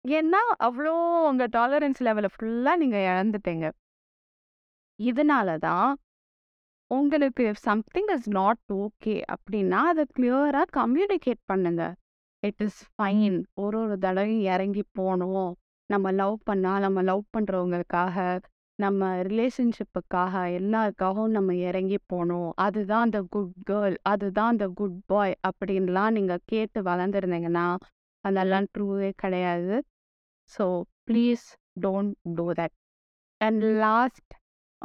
ஏன்னா 0.04 0.40
அவ்வளோ 0.66 0.92
உங்கள் 1.30 1.52
டாலரன்ஸ் 1.58 2.00
லெவலை 2.06 2.30
ஃபுல்லாக 2.34 2.80
நீங்கள் 2.82 3.06
இழந்துட்டீங்க. 3.10 3.66
இதனால 4.98 5.48
தான் 5.66 5.90
உங்களுக்கு 6.96 7.44
சம்திங் 7.66 8.10
இஸ் 8.14 8.28
நாட் 8.38 8.62
ஓகே 8.82 9.14
அப்படின்னா 9.34 9.80
அதை 9.90 10.04
கிளியராக 10.16 10.66
கம்யூனிகேட் 10.80 11.42
பண்ணுங்க. 11.50 11.82
இட் 12.42 12.62
இஸ் 12.66 12.80
ஃபைன் 12.92 13.36
ஒரு 13.62 13.76
ஒரு 13.82 13.96
தடவையும் 14.04 14.46
இறங்கி 14.54 14.82
போகணும் 14.98 15.52
நம்ம 15.90 16.12
லவ் 16.20 16.36
பண்ணால் 16.50 16.82
நம்ம 16.84 17.02
லவ் 17.10 17.22
பண்ணுறவங்களுக்காக 17.36 18.16
நம்ம 18.78 19.08
ரிலேஷன்ஷிப்புக்காக 19.28 20.34
எல்லாருக்காகவும் 20.58 21.34
நம்ம 21.36 21.54
இறங்கி 21.68 21.98
போகணும் 22.12 22.50
அதுதான் 22.64 23.04
அந்த 23.06 23.18
குட் 23.34 23.56
கேர்ள் 23.70 23.96
அதுதான் 24.12 24.52
அந்த 24.54 24.66
குட் 24.78 25.00
பாய் 25.06 25.34
அப்படின்லாம் 25.48 26.14
நீங்கள் 26.18 26.44
கேட்டு 26.52 26.80
வளர்ந்துருந்தீங்கன்னா 26.90 27.66
அதெல்லாம் 28.24 28.68
ட்ரூவே 28.74 29.10
கிடையாது. 29.22 29.76
So 30.52 30.66
please 31.08 31.46
don't 31.84 32.14
do 32.38 32.46
that 32.60 32.76
and 33.40 33.64
last 33.84 34.32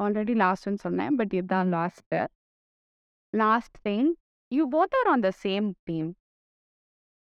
already 0.03 0.33
லாஸ்ட்னு 0.43 0.81
சொன்னேன். 0.85 1.15
பட் 1.15 1.33
இதுதான் 1.33 1.73
last. 1.73 2.19
Last 3.33 3.77
thing 3.87 4.09
you 4.51 4.63
both 4.75 4.95
are 4.99 5.09
on 5.13 5.25
the 5.27 5.31
same 5.43 5.67
team. 5.83 6.09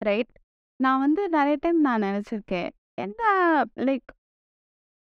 Right? 0.04 0.32
நான் 0.80 1.00
வந்து 1.00 1.22
நிறைய 1.28 1.56
டைம் 1.60 1.80
நான் 1.80 2.02
நினச்சிருக்கேன். 2.02 2.70
என்ன 3.00 3.22
like 3.88 4.08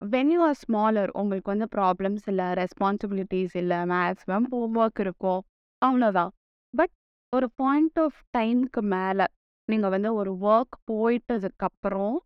when 0.01 0.31
you 0.31 0.39
are 0.47 0.59
smaller 0.63 1.11
உங்களுக்கு 1.21 1.51
வந்து 1.53 1.67
ப்ராப்ளம்ஸ் 1.75 2.25
இல்லை 2.25 2.45
ரெஸ்பான்சிபிலிட்டிஸ் 2.61 3.55
இல்லை 3.61 3.77
மேக்ஸிமம் 3.77 4.47
ஹோம்ஒர்க் 4.51 4.99
இருக்கும். 4.99 5.41
அவ்வளோதான் 5.85 6.31
பட் 6.73 6.93
ஒரு 7.35 7.47
பாயிண்ட் 7.55 7.99
ஆஃப் 7.99 8.19
டைமுக்கு 8.37 8.81
மேலே 8.95 9.25
நீங்கள் 9.69 9.93
வந்து 9.95 10.09
ஒரு 10.13 10.31
ஒர்க் 10.51 10.75
போயிட்டதுக்கப்புறம் 10.91 12.17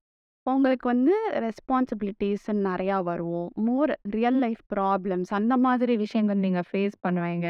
உங்களுக்கு 0.51 0.86
வந்து 0.93 1.15
ரெஸ்பான்சிபிலிட்டிஸ் 1.45 2.45
நிறையா 2.67 2.97
வரும். 3.10 3.47
மோர் 3.67 3.91
ரியல் 4.15 4.39
லைஃப் 4.43 4.62
ப்ராப்ளம்ஸ் 4.73 5.31
அந்த 5.39 5.53
மாதிரி 5.65 5.93
விஷயங்கள் 6.03 6.43
நீங்கள் 6.45 6.67
ஃபேஸ் 6.69 6.95
பண்ணுவீங்க. 7.05 7.47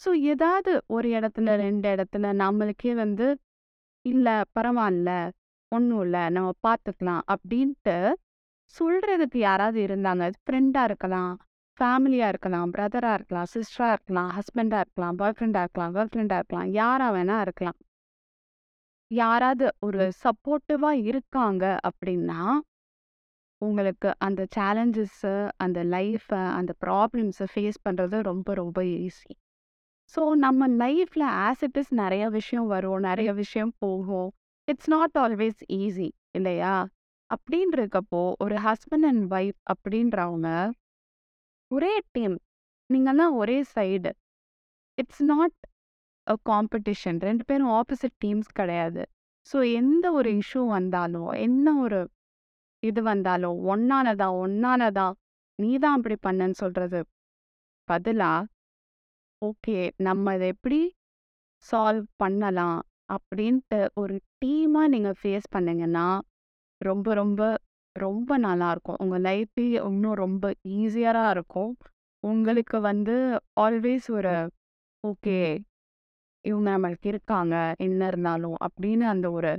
ஸோ 0.00 0.08
ஏதாவது 0.32 0.72
ஒரு 0.96 1.08
இடத்துல 1.18 1.56
ரெண்டு 1.64 1.88
இடத்துல 1.94 2.32
நம்மளுக்கே 2.42 2.92
வந்து 3.04 3.26
இல்லை 4.04 4.36
பரவாயில்ல 4.56 5.10
ஒன்றும் 5.72 6.02
இல்லை 6.06 6.22
நம்ம 6.36 6.50
பார்த்துக்கலாம் 6.66 7.22
அப்படின்ட்டு 7.34 7.96
சொல்கிறதுக்கு 8.74 9.38
யாராவது 9.48 9.80
இருந்தாங்க? 9.88 10.24
ஃப்ரெண்டாக 10.44 10.88
இருக்கலாம் 10.90 11.32
ஃபேமிலியாக 11.78 12.32
இருக்கலாம் 12.32 12.70
பிரதராக 12.76 13.16
இருக்கலாம் 13.18 13.50
சிஸ்டராக 13.54 13.96
இருக்கலாம் 13.96 14.30
ஹஸ்பண்டாக 14.36 14.84
இருக்கலாம் 14.84 15.18
பாய் 15.20 15.36
ஃப்ரெண்டாக 15.36 15.64
இருக்கலாம் 15.66 15.92
கேர்ள் 15.96 16.10
ஃப்ரெண்டாக 16.12 16.40
இருக்கலாம் 16.42 16.70
யாராக 16.80 17.10
வேணால் 17.16 17.44
இருக்கலாம். 17.46 17.78
யாராவது 19.10 19.66
ஒரு 19.78 20.12
சப்போர்ட்டிவாக 20.24 21.02
இருக்காங்க 21.02 21.64
அப்படின்னா 21.88 22.40
உங்களுக்கு 23.60 24.08
அந்த 24.18 24.46
சேலஞ்சஸ்ஸு 24.56 25.32
அந்த 25.56 25.78
லைஃப்பை 25.84 26.42
அந்த 26.52 26.72
ப்ராப்ளம்ஸை 26.86 27.46
ஃபேஸ் 27.52 27.78
பண்ணுறது 27.88 28.20
ரொம்ப 28.22 28.54
ரொம்ப 28.54 28.82
ஈஸி 28.82 29.32
ஸோ 30.14 30.20
நம்ம 30.36 30.68
லைஃப்பில் 30.68 31.26
ஆஸ் 31.38 31.62
இட் 31.62 31.76
இஸ் 31.76 31.92
நிறைய 31.94 32.28
விஷயம் 32.28 32.66
வரும் 32.66 33.00
நிறைய 33.00 33.32
விஷயம் 33.32 33.72
போகும். 33.78 34.30
இட்ஸ் 34.68 34.88
நாட் 34.88 35.16
ஆல்வேஸ் 35.18 35.60
ஈஸி 35.72 36.08
இல்லையா? 36.30 36.74
அப்படின்னு 37.30 37.74
இருக்கப்போ 37.76 38.32
ஒரு 38.38 38.56
ஹஸ்பண்ட் 38.56 39.06
அண்ட் 39.06 39.32
ஒய்ஃப் 39.32 39.58
அப்படின்றவங்க 39.72 40.50
ஒரே 41.70 41.92
டீம் 42.12 42.36
நீங்கள்லாம் 42.90 43.34
ஒரே 43.34 43.64
சைடு 43.76 44.10
இட்ஸ் 44.98 45.22
நாட் 45.22 45.58
காம்படிஷன் 46.50 47.18
ரெண்டு 47.28 47.44
பேரும் 47.44 47.72
ஆப்போசிட் 47.78 48.16
டீம்ஸ் 48.24 48.50
கிடையாது. 48.58 49.02
ஸோ 49.46 49.58
எந்த 49.80 50.04
ஒரு 50.18 50.30
இஷ்யூ 50.40 50.62
வந்தாலும் 50.76 51.30
என்ன 51.46 51.66
ஒரு 51.84 52.00
இது 52.82 53.00
வந்தாலும் 53.02 53.56
ஒன்னானதா 53.72 54.28
ஒன்னானதா 54.44 55.06
நீ 55.58 55.70
தான் 55.84 55.96
அப்படி 55.98 56.16
பண்ணன்னு 56.26 56.56
சொல்றது 56.62 57.00
பதிலா 57.88 58.32
ஓகே 59.42 59.76
நம்ம 60.06 60.34
இதை 60.36 60.46
எப்படி 60.54 60.80
சால்வ் 61.64 62.06
பண்ணலாம்? 62.22 62.78
அப்படின்ட்டு 63.14 63.78
ஒரு 64.00 64.14
டீமாக 64.42 64.92
நீங்கள் 64.94 65.18
ஃபேஸ் 65.20 65.46
பண்ணீங்கன்னா 65.54 66.06
ரொம்ப 66.80 67.14
ரொம்ப 67.20 67.42
ரொம்ப 67.96 68.30
நல்லா 68.46 68.66
இருக்கும் 68.70 69.00
உங்கள் 69.04 69.24
லைஃபே 69.28 69.66
இன்னும் 69.88 70.18
ரொம்ப 70.24 70.44
ஈஸியராக 70.78 71.32
இருக்கும். 71.36 71.72
உங்களுக்கு 72.24 72.76
வந்து 72.90 73.14
ஆல்வேஸ் 73.64 74.06
ஒரு 74.18 74.34
ஓகே 75.04 75.38
இவங்க 76.44 76.68
நம்மளுக்கு 76.70 77.06
இருக்காங்க 77.06 77.54
என்ன 77.78 78.00
இருந்தாலும் 78.06 78.56
அப்படின்னு 78.66 79.04
அந்த 79.14 79.26
ஒரு 79.30 79.52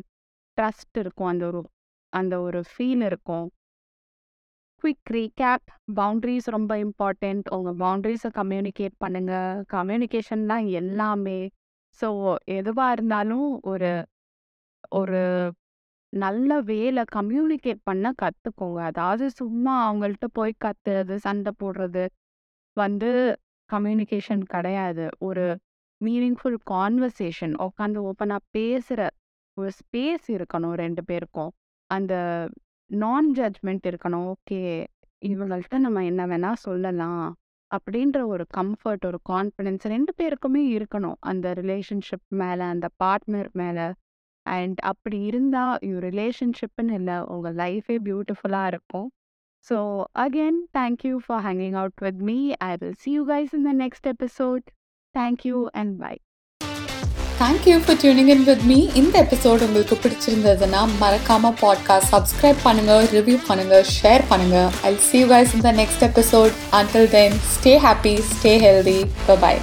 ட்ரஸ்ட் 0.57 0.97
இருக்கும். 0.97 1.29
அந்த 1.33 1.45
ஒரு 1.49 1.61
அந்த 2.13 2.35
ஒரு 2.41 2.59
ஃபீல் 2.69 3.03
இருக்கும். 3.05 3.47
குவிக் 4.83 5.09
ரீகேப் 5.15 5.67
பவுண்ட்ரிஸ் 5.97 6.47
ரொம்ப 6.49 6.73
இம்பார்ட்டண்ட் 6.85 7.47
உங்கள் 7.55 7.77
பவுண்ட்ரிஸை 7.81 8.29
கம்யூனிகேட் 8.39 8.95
பண்ணுங்கள் 9.03 9.63
கம்யூனிகேஷன் 9.75 10.45
தான் 10.51 10.67
எல்லாமே. 10.81 11.39
ஸோ 11.99 12.07
எதுவாக 12.59 12.93
இருந்தாலும் 12.95 13.47
ஒரு 13.71 13.91
ஒரு 14.91 15.21
நல்ல 16.13 16.51
வேலை 16.69 17.01
கம்யூனிகேட் 17.17 17.81
பண்ண 17.83 18.07
கற்றுக்கோங்க 18.21 18.79
அதாவது 18.91 19.25
சும்மா 19.41 19.73
அவங்கள்ட்ட 19.87 20.27
போய் 20.33 20.53
கத்துறது 20.65 21.15
சண்டை 21.27 21.51
போடுறது 21.61 22.03
வந்து 22.77 23.09
கம்யூனிகேஷன் 23.69 24.43
கிடையாது. 24.53 25.05
ஒரு 25.19 25.45
மீனிங்ஃபுல் 26.05 26.57
கான்வர்சேஷன் 26.71 27.53
உட்காந்து 27.65 27.99
ஓப்பனாக 28.09 28.37
பேசுகிற 28.51 29.09
ஒரு 29.57 29.71
ஸ்பேஸ் 29.79 30.27
இருக்கணும் 30.27 30.75
ரெண்டு 30.83 31.03
பேருக்கும். 31.03 31.51
அந்த 31.89 32.13
நான் 32.91 33.27
ஜட்ஜ்மெண்ட் 33.35 33.85
இருக்கணும். 33.91 34.33
ஓகே 34.33 34.61
இவங்கள்ட்ட 35.21 35.77
நம்ம 35.77 36.03
என்ன 36.05 36.21
வேணா 36.27 36.51
சொல்லலாம். 36.65 37.35
அப்படின்ற 37.71 38.19
ஒரு 38.25 38.45
கம்ஃபர்ட் 38.57 39.05
ஒரு 39.05 39.19
கான்ஃபிடென்ஸ் 39.29 39.85
ரெண்டு 39.93 40.11
பேருக்குமே 40.19 40.63
இருக்கணும். 40.77 41.17
அந்த 41.19 41.53
ரிலேஷன்ஷிப் 41.53 42.27
மேலே 42.27 42.63
அந்த 42.63 42.87
பார்ட்னர் 43.03 43.51
மேலே. 43.51 43.87
அண்ட் 44.45 44.79
அப்படி 44.91 45.17
இருந்தால் 45.21 45.77
ரிலேஷன்ஷிப்னு 46.07 46.93
இல்லை 46.99 47.17
உங்கள் 47.25 47.55
லைஃபே 47.55 47.97
பியூட்டிஃபுல்லாக 48.07 48.67
இருக்கும். 48.67 49.07
So 49.67 49.77
again 50.19 50.59
thank you 50.77 51.15
for 51.25 51.43
hanging 51.45 51.77
out 51.81 52.01
with 52.05 52.21
me 52.29 52.37
I 52.69 52.75
will 52.79 52.97
see 52.97 53.11
you 53.11 53.23
guys 53.27 53.53
in 53.57 53.67
the 53.69 53.73
next 53.83 54.07
episode 54.13 54.65
thank you 55.15 55.57
and 55.73 55.93
bye 55.99 56.15
thank you 57.39 57.75
for 57.83 57.97
tuning 58.01 58.27
in 58.27 58.43
with 58.43 58.63
me 58.63 58.77
இந்த 58.93 59.15
episode 59.21 59.63
உங்களுக்கு 59.63 59.95
பிடிச்சிருந்ததுன்னா 59.95 60.81
மறக்காம 61.01 61.51
பாட்காஸ்ட் 61.61 62.11
சப்ஸ்கிரைப் 62.11 62.59
பண்ணுங்க 62.63 62.95
review 63.13 63.37
பண்ணுங்க 63.47 63.77
share 63.95 64.23
பண்ணுங்க. 64.29 64.59
I 64.83 64.93
see 65.07 65.17
you 65.17 65.27
guys 65.27 65.55
இந்த 65.55 65.71
next 65.71 66.05
episode 66.09 66.53
until 66.71 67.09
then 67.09 67.37
stay 67.53 67.73
happy 67.85 68.15
stay 68.31 68.53
healthy 68.57 68.99
bye 69.43 69.61